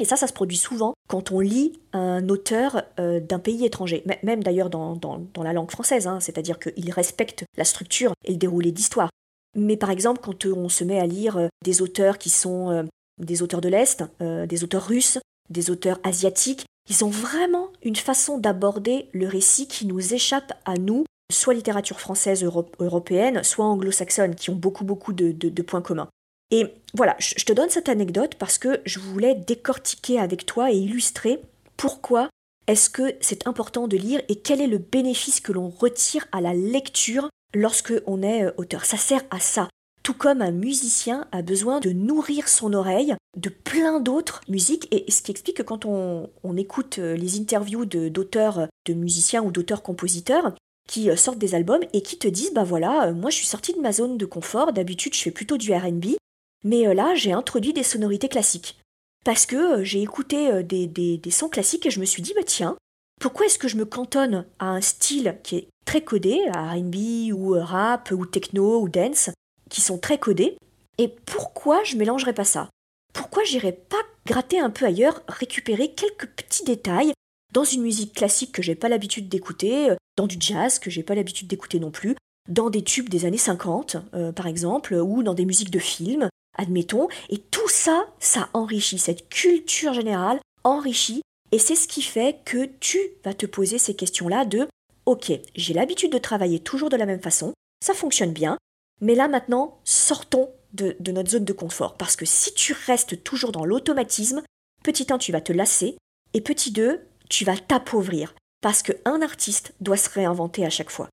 Et 0.00 0.06
ça, 0.06 0.16
ça 0.16 0.26
se 0.26 0.32
produit 0.32 0.56
souvent 0.56 0.94
quand 1.08 1.30
on 1.30 1.40
lit 1.40 1.78
un 1.92 2.26
auteur 2.30 2.84
euh, 2.98 3.20
d'un 3.20 3.38
pays 3.38 3.66
étranger, 3.66 4.02
même 4.22 4.42
d'ailleurs 4.42 4.70
dans, 4.70 4.98
la 5.42 5.52
langue 5.52 5.70
française, 5.70 6.06
hein. 6.06 6.20
c'est-à-dire 6.20 6.58
qu'il 6.58 6.90
respecte 6.90 7.44
la 7.58 7.64
structure 7.64 8.14
et 8.24 8.32
le 8.32 8.38
déroulé 8.38 8.72
d'histoire. 8.72 9.10
Mais 9.54 9.76
par 9.76 9.90
exemple, 9.90 10.20
quand 10.22 10.46
on 10.46 10.70
se 10.70 10.84
met 10.84 10.98
à 10.98 11.06
lire 11.06 11.36
euh, 11.36 11.48
des 11.62 11.82
auteurs 11.82 12.16
qui 12.16 12.30
sont 12.30 12.70
euh, 12.70 12.82
des 13.18 13.42
auteurs 13.42 13.60
de 13.60 13.68
l'Est, 13.68 14.02
des 14.20 14.64
auteurs 14.64 14.86
russes, 14.86 15.18
des 15.50 15.70
auteurs 15.70 16.00
asiatiques, 16.02 16.64
ils 16.88 17.04
ont 17.04 17.10
vraiment 17.10 17.68
une 17.82 17.96
façon 17.96 18.38
d'aborder 18.38 19.10
le 19.12 19.26
récit 19.28 19.68
qui 19.68 19.84
nous 19.84 20.14
échappe 20.14 20.54
à 20.64 20.76
nous, 20.76 21.04
soit 21.30 21.52
littérature 21.52 22.00
française 22.00 22.42
européenne, 22.78 23.44
soit 23.44 23.66
anglo-saxonne, 23.66 24.34
qui 24.34 24.48
ont 24.48 24.56
beaucoup 24.56 24.84
beaucoup 24.84 25.12
de 25.12 25.62
points 25.62 25.82
communs. 25.82 26.08
Et 26.50 26.66
voilà, 26.94 27.16
je 27.18 27.44
te 27.44 27.52
donne 27.52 27.70
cette 27.70 27.88
anecdote 27.88 28.34
parce 28.36 28.58
que 28.58 28.80
je 28.84 28.98
voulais 28.98 29.34
décortiquer 29.34 30.18
avec 30.18 30.46
toi 30.46 30.72
et 30.72 30.76
illustrer 30.76 31.40
pourquoi 31.76 32.28
est-ce 32.66 32.90
que 32.90 33.14
c'est 33.20 33.46
important 33.46 33.88
de 33.88 33.96
lire 33.96 34.20
et 34.28 34.36
quel 34.36 34.60
est 34.60 34.66
le 34.66 34.78
bénéfice 34.78 35.40
que 35.40 35.52
l'on 35.52 35.68
retire 35.68 36.26
à 36.32 36.40
la 36.40 36.54
lecture 36.54 37.30
lorsque 37.54 37.92
on 38.06 38.22
est 38.22 38.44
euh, 38.44 38.52
auteur. 38.56 38.84
Ça 38.84 38.96
sert 38.96 39.22
à 39.30 39.40
ça. 39.40 39.68
Tout 40.02 40.14
comme 40.14 40.40
un 40.40 40.50
musicien 40.50 41.26
a 41.32 41.42
besoin 41.42 41.80
de 41.80 41.90
nourrir 41.90 42.48
son 42.48 42.72
oreille 42.72 43.14
de 43.36 43.48
plein 43.48 44.00
d'autres 44.00 44.40
musiques, 44.48 44.88
et 44.92 45.10
ce 45.10 45.22
qui 45.22 45.30
explique 45.30 45.58
que 45.58 45.62
quand 45.62 45.84
on, 45.84 46.28
écoute 46.56 46.98
euh, 46.98 47.16
les 47.16 47.38
interviews 47.38 47.84
d'auteurs, 47.84 48.68
de, 48.86 48.94
musiciens 48.94 49.42
ou 49.42 49.50
d'auteurs-compositeurs, 49.50 50.54
qui 50.88 51.10
euh, 51.10 51.16
sortent 51.16 51.38
des 51.38 51.54
albums 51.54 51.82
et 51.92 52.02
qui 52.02 52.18
te 52.18 52.28
disent 52.28 52.54
bah 52.54 52.64
voilà, 52.64 53.12
moi 53.12 53.30
je 53.30 53.36
suis 53.36 53.46
sorti 53.46 53.72
de 53.74 53.80
ma 53.80 53.92
zone 53.92 54.16
de 54.16 54.26
confort, 54.26 54.72
d'habitude 54.72 55.14
je 55.14 55.22
fais 55.22 55.30
plutôt 55.30 55.58
du 55.58 55.72
RB, 55.72 56.16
mais 56.64 56.86
euh, 56.86 56.94
là, 56.94 57.14
j'ai 57.14 57.32
introduit 57.32 57.72
des 57.72 57.82
sonorités 57.82 58.28
classiques. 58.28 58.78
Parce 59.24 59.46
que 59.46 59.80
euh, 59.80 59.84
j'ai 59.84 60.02
écouté 60.02 60.50
euh, 60.50 60.62
des, 60.62 60.86
des, 60.86 61.30
sons 61.30 61.48
classiques 61.48 61.86
et 61.86 61.90
je 61.90 62.00
me 62.00 62.04
suis 62.04 62.22
dit, 62.22 62.32
bah 62.34 62.42
tiens, 62.44 62.76
pourquoi 63.20 63.46
est-ce 63.46 63.58
que 63.58 63.68
je 63.68 63.76
me 63.76 63.84
cantonne 63.84 64.46
à 64.58 64.70
un 64.70 64.80
style 64.80 65.38
qui 65.42 65.56
est 65.56 65.68
très 65.84 66.02
codé, 66.02 66.40
à 66.52 66.72
RB 66.72 67.32
ou 67.32 67.52
rap 67.58 68.10
ou 68.12 68.24
techno 68.26 68.80
ou 68.80 68.88
dance, 68.88 69.30
qui 69.68 69.80
sont 69.80 69.98
très 69.98 70.18
codés, 70.18 70.56
et 70.98 71.08
pourquoi 71.08 71.82
je 71.84 71.96
mélangerais 71.96 72.32
pas 72.32 72.44
ça? 72.44 72.70
Pourquoi 73.12 73.44
j'irais 73.44 73.72
pas 73.72 74.00
gratter 74.26 74.58
un 74.58 74.70
peu 74.70 74.86
ailleurs, 74.86 75.22
récupérer 75.28 75.92
quelques 75.92 76.28
petits 76.28 76.64
détails 76.64 77.12
dans 77.52 77.64
une 77.64 77.82
musique 77.82 78.14
classique 78.14 78.52
que 78.52 78.62
j'ai 78.62 78.74
pas 78.74 78.88
l'habitude 78.88 79.28
d'écouter, 79.28 79.94
dans 80.16 80.26
du 80.26 80.36
jazz 80.38 80.78
que 80.78 80.90
j'ai 80.90 81.02
pas 81.02 81.14
l'habitude 81.14 81.48
d'écouter 81.48 81.80
non 81.80 81.90
plus, 81.90 82.14
dans 82.48 82.70
des 82.70 82.82
tubes 82.82 83.08
des 83.08 83.24
années 83.24 83.38
50 83.38 83.96
euh, 84.14 84.32
par 84.32 84.46
exemple, 84.46 84.94
ou 84.94 85.22
dans 85.22 85.34
des 85.34 85.44
musiques 85.44 85.70
de 85.70 85.78
films, 85.78 86.28
admettons, 86.56 87.08
et 87.28 87.38
tout 87.38 87.68
ça, 87.68 88.06
ça 88.18 88.48
enrichit, 88.52 88.98
cette 88.98 89.28
culture 89.28 89.92
générale 89.92 90.40
enrichit, 90.64 91.22
et 91.52 91.58
c'est 91.58 91.74
ce 91.74 91.88
qui 91.88 92.02
fait 92.02 92.40
que 92.44 92.66
tu 92.80 92.98
vas 93.24 93.34
te 93.34 93.46
poser 93.46 93.78
ces 93.78 93.94
questions-là 93.94 94.44
de 94.44 94.68
Ok, 95.06 95.32
j'ai 95.56 95.74
l'habitude 95.74 96.12
de 96.12 96.18
travailler 96.18 96.60
toujours 96.60 96.90
de 96.90 96.96
la 96.96 97.06
même 97.06 97.22
façon, 97.22 97.54
ça 97.84 97.94
fonctionne 97.94 98.32
bien, 98.32 98.58
mais 99.00 99.14
là 99.14 99.28
maintenant, 99.28 99.80
sortons 99.84 100.50
de, 100.72 100.94
notre 101.10 101.30
zone 101.30 101.44
de 101.44 101.52
confort, 101.52 101.96
parce 101.96 102.16
que 102.16 102.26
si 102.26 102.54
tu 102.54 102.74
restes 102.86 103.22
toujours 103.24 103.52
dans 103.52 103.64
l'automatisme, 103.64 104.42
petit 104.84 105.06
1, 105.10 105.18
tu 105.18 105.32
vas 105.32 105.40
te 105.40 105.52
lasser, 105.52 105.96
et 106.34 106.40
petit 106.40 106.70
2, 106.70 107.00
tu 107.28 107.44
vas 107.44 107.56
t'appauvrir, 107.56 108.34
parce 108.60 108.82
qu'un 108.82 109.22
artiste 109.22 109.72
doit 109.80 109.96
se 109.96 110.10
réinventer 110.10 110.64
à 110.64 110.70
chaque 110.70 110.90
fois. 110.90 111.08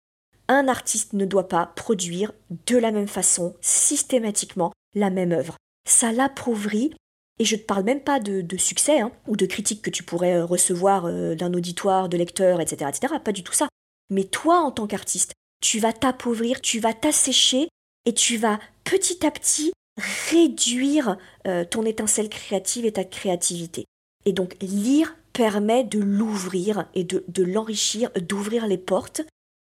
Un 0.47 0.67
artiste 0.67 1.13
ne 1.13 1.25
doit 1.25 1.47
pas 1.47 1.65
produire 1.75 2.33
de 2.67 2.77
la 2.77 2.91
même 2.91 3.07
façon, 3.07 3.55
systématiquement, 3.61 4.71
la 4.97 5.09
même 5.09 5.31
œuvre. 5.31 5.55
Ça 5.87 6.11
l'appauvrit, 6.11 6.93
et 7.39 7.45
je 7.45 7.55
ne 7.55 7.61
te 7.61 7.65
parle 7.65 7.83
même 7.83 8.01
pas 8.01 8.19
de, 8.19 8.57
succès, 8.57 8.99
hein, 8.99 9.11
ou 9.27 9.35
de 9.35 9.45
critiques 9.45 9.81
que 9.81 9.89
tu 9.89 10.03
pourrais 10.03 10.35
euh, 10.35 10.45
recevoir 10.45 11.05
euh, 11.05 11.35
d'un 11.35 11.53
auditoire, 11.53 12.09
de 12.09 12.17
lecteurs, 12.17 12.59
etc., 12.61 12.89
etc. 12.89 13.13
Pas 13.23 13.31
du 13.31 13.43
tout 13.43 13.53
ça. 13.53 13.67
Mais 14.09 14.23
toi, 14.23 14.59
en 14.59 14.71
tant 14.71 14.87
qu'artiste, 14.87 15.33
tu 15.61 15.79
vas 15.79 15.93
t'appauvrir, 15.93 16.61
tu 16.61 16.79
vas 16.79 16.93
t'assécher, 16.93 17.69
et 18.05 18.13
tu 18.13 18.37
vas 18.37 18.59
petit 18.83 19.25
à 19.25 19.31
petit 19.31 19.73
réduire 20.29 21.17
euh, 21.47 21.65
ton 21.65 21.83
étincelle 21.83 22.29
créative 22.29 22.85
et 22.85 22.93
ta 22.93 23.03
créativité. 23.03 23.85
Et 24.25 24.31
donc 24.31 24.55
lire 24.61 25.15
permet 25.33 25.83
de 25.83 25.99
l'ouvrir 25.99 26.87
et 26.95 27.03
de, 27.03 27.43
l'enrichir, 27.43 28.09
d'ouvrir 28.13 28.65
les 28.67 28.77
portes. 28.77 29.21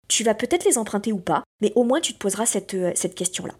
Tu 0.09 0.25
vas 0.25 0.35
peut-être 0.35 0.65
les 0.65 0.77
emprunter 0.77 1.13
ou 1.13 1.19
pas, 1.19 1.45
mais 1.61 1.73
au 1.77 1.85
moins 1.85 2.01
tu 2.01 2.15
te 2.15 2.19
poseras 2.19 2.47
cette, 2.47 2.77
cette 2.97 3.15
question-là. 3.15 3.55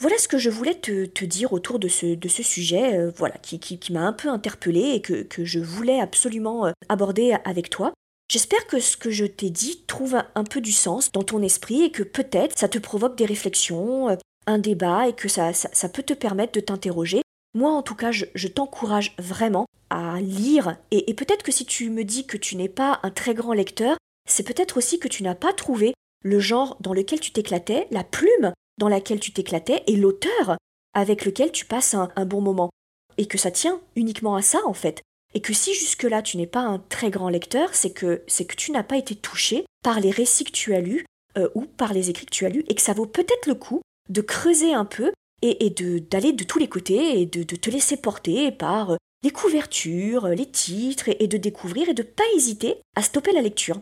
Voilà 0.00 0.18
ce 0.18 0.28
que 0.28 0.38
je 0.38 0.50
voulais 0.50 0.74
te, 0.74 1.24
dire 1.24 1.52
autour 1.52 1.78
de 1.78 1.88
ce, 1.88 2.14
de 2.14 2.28
ce 2.28 2.42
sujet, 2.42 2.98
euh, 2.98 3.12
voilà, 3.16 3.36
qui, 3.38 3.58
qui, 3.58 3.92
m'a 3.92 4.00
un 4.00 4.12
peu 4.12 4.28
interpellé 4.28 4.90
et 4.94 5.00
que, 5.00 5.22
que, 5.22 5.44
je 5.44 5.60
voulais 5.60 6.00
absolument 6.00 6.72
aborder 6.88 7.36
avec 7.44 7.70
toi. 7.70 7.92
J'espère 8.28 8.66
que 8.66 8.80
ce 8.80 8.96
que 8.96 9.10
je 9.10 9.24
t'ai 9.24 9.50
dit 9.50 9.84
trouve 9.86 10.22
un 10.34 10.44
peu 10.44 10.60
du 10.60 10.72
sens 10.72 11.12
dans 11.12 11.22
ton 11.22 11.42
esprit 11.42 11.82
et 11.82 11.90
que 11.90 12.02
peut-être 12.02 12.58
ça 12.58 12.68
te 12.68 12.78
provoque 12.78 13.16
des 13.16 13.26
réflexions, 13.26 14.16
un 14.46 14.58
débat 14.58 15.08
et 15.08 15.12
que 15.12 15.28
ça, 15.28 15.52
ça, 15.52 15.88
peut 15.88 16.02
te 16.02 16.14
permettre 16.14 16.52
de 16.52 16.60
t'interroger. 16.60 17.22
Moi, 17.54 17.70
en 17.70 17.82
tout 17.82 17.94
cas, 17.94 18.10
je, 18.10 18.48
t'encourage 18.48 19.14
vraiment 19.18 19.66
à 19.90 20.20
lire. 20.20 20.76
Et, 20.90 21.14
peut-être 21.14 21.42
que 21.42 21.52
si 21.52 21.66
tu 21.66 21.90
me 21.90 22.04
dis 22.04 22.26
que 22.26 22.36
tu 22.36 22.56
n'es 22.56 22.68
pas 22.68 23.00
un 23.02 23.10
très 23.10 23.34
grand 23.34 23.52
lecteur, 23.52 23.96
c'est 24.28 24.42
peut-être 24.42 24.78
aussi 24.78 24.98
que 24.98 25.08
tu 25.08 25.22
n'as 25.22 25.34
pas 25.34 25.52
trouvé 25.52 25.94
le 26.22 26.40
genre 26.40 26.76
dans 26.80 26.94
lequel 26.94 27.20
tu 27.20 27.32
t'éclatais, 27.32 27.86
la 27.90 28.02
plume 28.02 28.52
dans 28.78 28.88
laquelle 28.88 29.20
tu 29.20 29.32
t'éclatais 29.32 29.82
et 29.86 29.96
l'auteur 29.96 30.56
avec 30.94 31.24
lequel 31.24 31.52
tu 31.52 31.64
passes 31.64 31.94
un, 31.94 32.24
bon 32.24 32.40
moment. 32.40 32.70
Et 33.18 33.26
que 33.26 33.38
ça 33.38 33.50
tient 33.50 33.80
uniquement 33.96 34.36
à 34.36 34.42
ça, 34.42 34.60
en 34.66 34.74
fait. 34.74 35.02
Et 35.34 35.40
que 35.40 35.52
si 35.52 35.74
jusque-là 35.74 36.22
tu 36.22 36.36
n'es 36.36 36.46
pas 36.46 36.60
un 36.60 36.78
très 36.78 37.10
grand 37.10 37.28
lecteur, 37.28 37.74
c'est 37.74 37.92
que, 37.92 38.22
c'est 38.26 38.44
que 38.44 38.54
tu 38.54 38.70
n'as 38.70 38.84
pas 38.84 38.96
été 38.96 39.16
touché 39.16 39.66
par 39.82 40.00
les 40.00 40.10
récits 40.10 40.44
que 40.44 40.52
tu 40.52 40.74
as 40.74 40.80
lus 40.80 41.04
euh, 41.36 41.48
ou 41.54 41.62
par 41.62 41.92
les 41.92 42.10
écrits 42.10 42.26
que 42.26 42.34
tu 42.34 42.46
as 42.46 42.48
lus 42.48 42.64
et 42.68 42.74
que 42.74 42.82
ça 42.82 42.92
vaut 42.92 43.06
peut-être 43.06 43.46
le 43.46 43.56
coup 43.56 43.82
de 44.08 44.20
creuser 44.20 44.72
un 44.72 44.84
peu 44.84 45.12
et, 45.42 45.70
de 45.70 45.98
d'aller 45.98 46.32
de 46.32 46.44
tous 46.44 46.58
les 46.58 46.68
côtés 46.68 47.20
et 47.20 47.26
de, 47.26 47.42
te 47.42 47.68
laisser 47.68 47.96
porter 47.96 48.50
par 48.52 48.92
euh, 48.92 48.96
les 49.22 49.30
couvertures, 49.30 50.28
les 50.28 50.46
titres 50.46 51.08
et, 51.08 51.26
de 51.26 51.36
découvrir 51.36 51.88
et 51.88 51.94
de 51.94 52.02
pas 52.02 52.24
hésiter 52.36 52.76
à 52.94 53.02
stopper 53.02 53.32
la 53.32 53.42
lecture. 53.42 53.80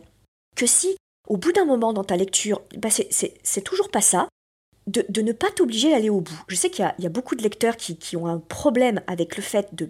Que 0.55 0.65
si, 0.65 0.97
au 1.27 1.37
bout 1.37 1.51
d'un 1.51 1.65
moment 1.65 1.93
dans 1.93 2.03
ta 2.03 2.17
lecture, 2.17 2.61
bah 2.77 2.89
c'est 2.89 3.61
toujours 3.63 3.89
pas 3.89 4.01
ça, 4.01 4.27
de, 4.87 5.21
ne 5.21 5.31
pas 5.31 5.51
t'obliger 5.51 5.91
d'aller 5.91 6.09
au 6.09 6.21
bout. 6.21 6.43
Je 6.47 6.55
sais 6.55 6.69
qu'il 6.69 6.91
y, 6.99 7.05
a 7.05 7.09
beaucoup 7.09 7.35
de 7.35 7.43
lecteurs 7.43 7.77
qui, 7.77 8.17
ont 8.17 8.27
un 8.27 8.39
problème 8.39 9.01
avec 9.07 9.37
le 9.37 9.43
fait 9.43 9.69
de, 9.73 9.89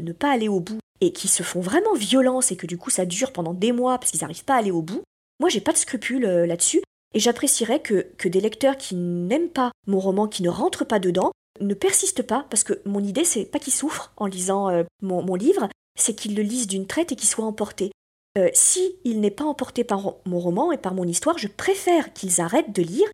ne 0.00 0.12
pas 0.12 0.30
aller 0.30 0.48
au 0.48 0.60
bout 0.60 0.78
et 1.00 1.12
qui 1.12 1.28
se 1.28 1.42
font 1.42 1.60
vraiment 1.60 1.94
violence 1.94 2.50
et 2.50 2.56
que 2.56 2.66
du 2.66 2.76
coup 2.76 2.90
ça 2.90 3.06
dure 3.06 3.32
pendant 3.32 3.54
des 3.54 3.72
mois 3.72 3.98
parce 3.98 4.10
qu'ils 4.10 4.20
n'arrivent 4.20 4.44
pas 4.44 4.54
à 4.54 4.58
aller 4.58 4.70
au 4.70 4.82
bout. 4.82 5.02
Moi 5.40 5.48
j'ai 5.48 5.60
pas 5.60 5.72
de 5.72 5.78
scrupules 5.78 6.24
euh, 6.24 6.46
là-dessus 6.46 6.82
et 7.14 7.20
j'apprécierais 7.20 7.80
que, 7.80 8.08
que 8.18 8.28
des 8.28 8.40
lecteurs 8.40 8.76
qui 8.76 8.94
n'aiment 8.94 9.48
pas 9.48 9.70
mon 9.86 10.00
roman, 10.00 10.26
qui 10.26 10.42
ne 10.42 10.50
rentrent 10.50 10.84
pas 10.84 10.98
dedans, 10.98 11.32
ne 11.60 11.74
persistent 11.74 12.22
pas, 12.22 12.46
parce 12.50 12.64
que 12.64 12.80
mon 12.84 13.02
idée, 13.02 13.24
c'est 13.24 13.44
pas 13.44 13.58
qu'ils 13.58 13.72
souffrent 13.72 14.12
en 14.16 14.26
lisant 14.26 14.68
euh, 14.68 14.84
mon, 15.02 15.34
livre, 15.34 15.68
c'est 15.98 16.14
qu'ils 16.14 16.36
le 16.36 16.42
lisent 16.42 16.66
d'une 16.66 16.86
traite 16.86 17.12
et 17.12 17.16
qu'ils 17.16 17.28
soient 17.28 17.44
emportés. 17.44 17.90
Euh, 18.36 18.48
si 18.52 18.96
il 19.04 19.20
n'est 19.20 19.30
pas 19.30 19.44
emporté 19.44 19.84
par 19.84 20.16
mon 20.26 20.38
roman 20.38 20.70
et 20.70 20.78
par 20.78 20.94
mon 20.94 21.04
histoire, 21.04 21.38
je 21.38 21.48
préfère 21.48 22.12
qu'ils 22.12 22.40
arrêtent 22.40 22.74
de 22.74 22.82
lire 22.82 23.08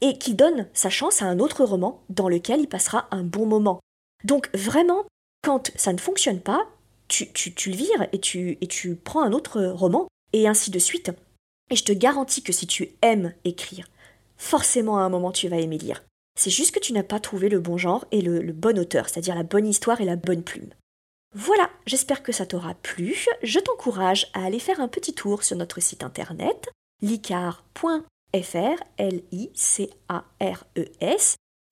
et 0.00 0.18
qu'ils 0.18 0.36
donnent 0.36 0.68
sa 0.72 0.90
chance 0.90 1.22
à 1.22 1.26
un 1.26 1.38
autre 1.38 1.64
roman 1.64 2.02
dans 2.08 2.28
lequel 2.28 2.60
il 2.60 2.68
passera 2.68 3.08
un 3.10 3.22
bon 3.22 3.46
moment. 3.46 3.80
Donc 4.24 4.50
vraiment, 4.54 5.04
quand 5.42 5.70
ça 5.76 5.92
ne 5.92 5.98
fonctionne 5.98 6.40
pas, 6.40 6.66
tu, 7.08 7.32
tu, 7.32 7.70
le 7.70 7.76
vires 7.76 8.06
et 8.12 8.20
tu, 8.20 8.58
et 8.60 8.66
tu 8.66 8.94
prends 8.94 9.22
un 9.22 9.32
autre 9.32 9.62
roman, 9.64 10.08
et 10.32 10.46
ainsi 10.46 10.70
de 10.70 10.78
suite. 10.78 11.10
Et 11.70 11.76
je 11.76 11.84
te 11.84 11.92
garantis 11.92 12.42
que 12.42 12.52
si 12.52 12.66
tu 12.66 12.90
aimes 13.02 13.32
écrire, 13.44 13.88
forcément 14.36 14.98
à 14.98 15.02
un 15.02 15.08
moment 15.08 15.32
tu 15.32 15.48
vas 15.48 15.58
aimer 15.58 15.78
lire. 15.78 16.02
C'est 16.38 16.50
juste 16.50 16.74
que 16.74 16.80
tu 16.80 16.92
n'as 16.92 17.02
pas 17.02 17.18
trouvé 17.18 17.48
le 17.48 17.58
bon 17.58 17.76
genre 17.76 18.04
et 18.12 18.20
le, 18.20 18.52
bon 18.52 18.78
auteur, 18.78 19.08
c'est-à-dire 19.08 19.34
la 19.34 19.42
bonne 19.42 19.66
histoire 19.66 20.00
et 20.00 20.04
la 20.04 20.16
bonne 20.16 20.44
plume. 20.44 20.70
Voilà, 21.34 21.68
j'espère 21.84 22.22
que 22.22 22.32
ça 22.32 22.46
t'aura 22.46 22.74
plu. 22.74 23.26
Je 23.42 23.58
t'encourage 23.58 24.30
à 24.34 24.44
aller 24.44 24.60
faire 24.60 24.80
un 24.80 24.88
petit 24.88 25.12
tour 25.12 25.42
sur 25.42 25.56
notre 25.56 25.80
site 25.80 26.04
internet 26.04 26.68
licar.fr, 28.34 28.82
L-I-C-A-R-E-S, 28.98 29.96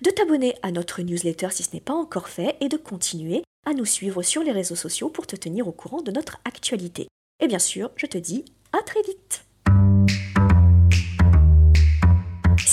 de 0.05 0.11
t'abonner 0.11 0.55
à 0.63 0.71
notre 0.73 1.03
newsletter 1.03 1.49
si 1.51 1.63
ce 1.63 1.73
n'est 1.75 1.81
pas 1.81 1.95
encore 1.95 2.29
fait 2.29 2.57
et 2.61 2.69
de 2.69 2.77
continuer 2.77 3.43
à 3.67 3.73
nous 3.73 3.87
suivre 3.87 4.23
sur 4.23 4.43
les 4.43 4.53
réseaux 4.53 4.77
sociaux 4.77 5.09
pour 5.09 5.27
te 5.27 5.37
tenir 5.37 5.67
au 5.67 5.73
courant 5.73 6.03
de 6.03 6.13
notre 6.13 6.39
actualité. 6.45 7.09
Et 7.41 7.49
bien 7.49 7.59
sûr, 7.59 7.91
je 7.97 8.07
te 8.07 8.19
dis 8.19 8.45
à 8.73 8.83
très 8.83 9.03
vite 9.03 9.46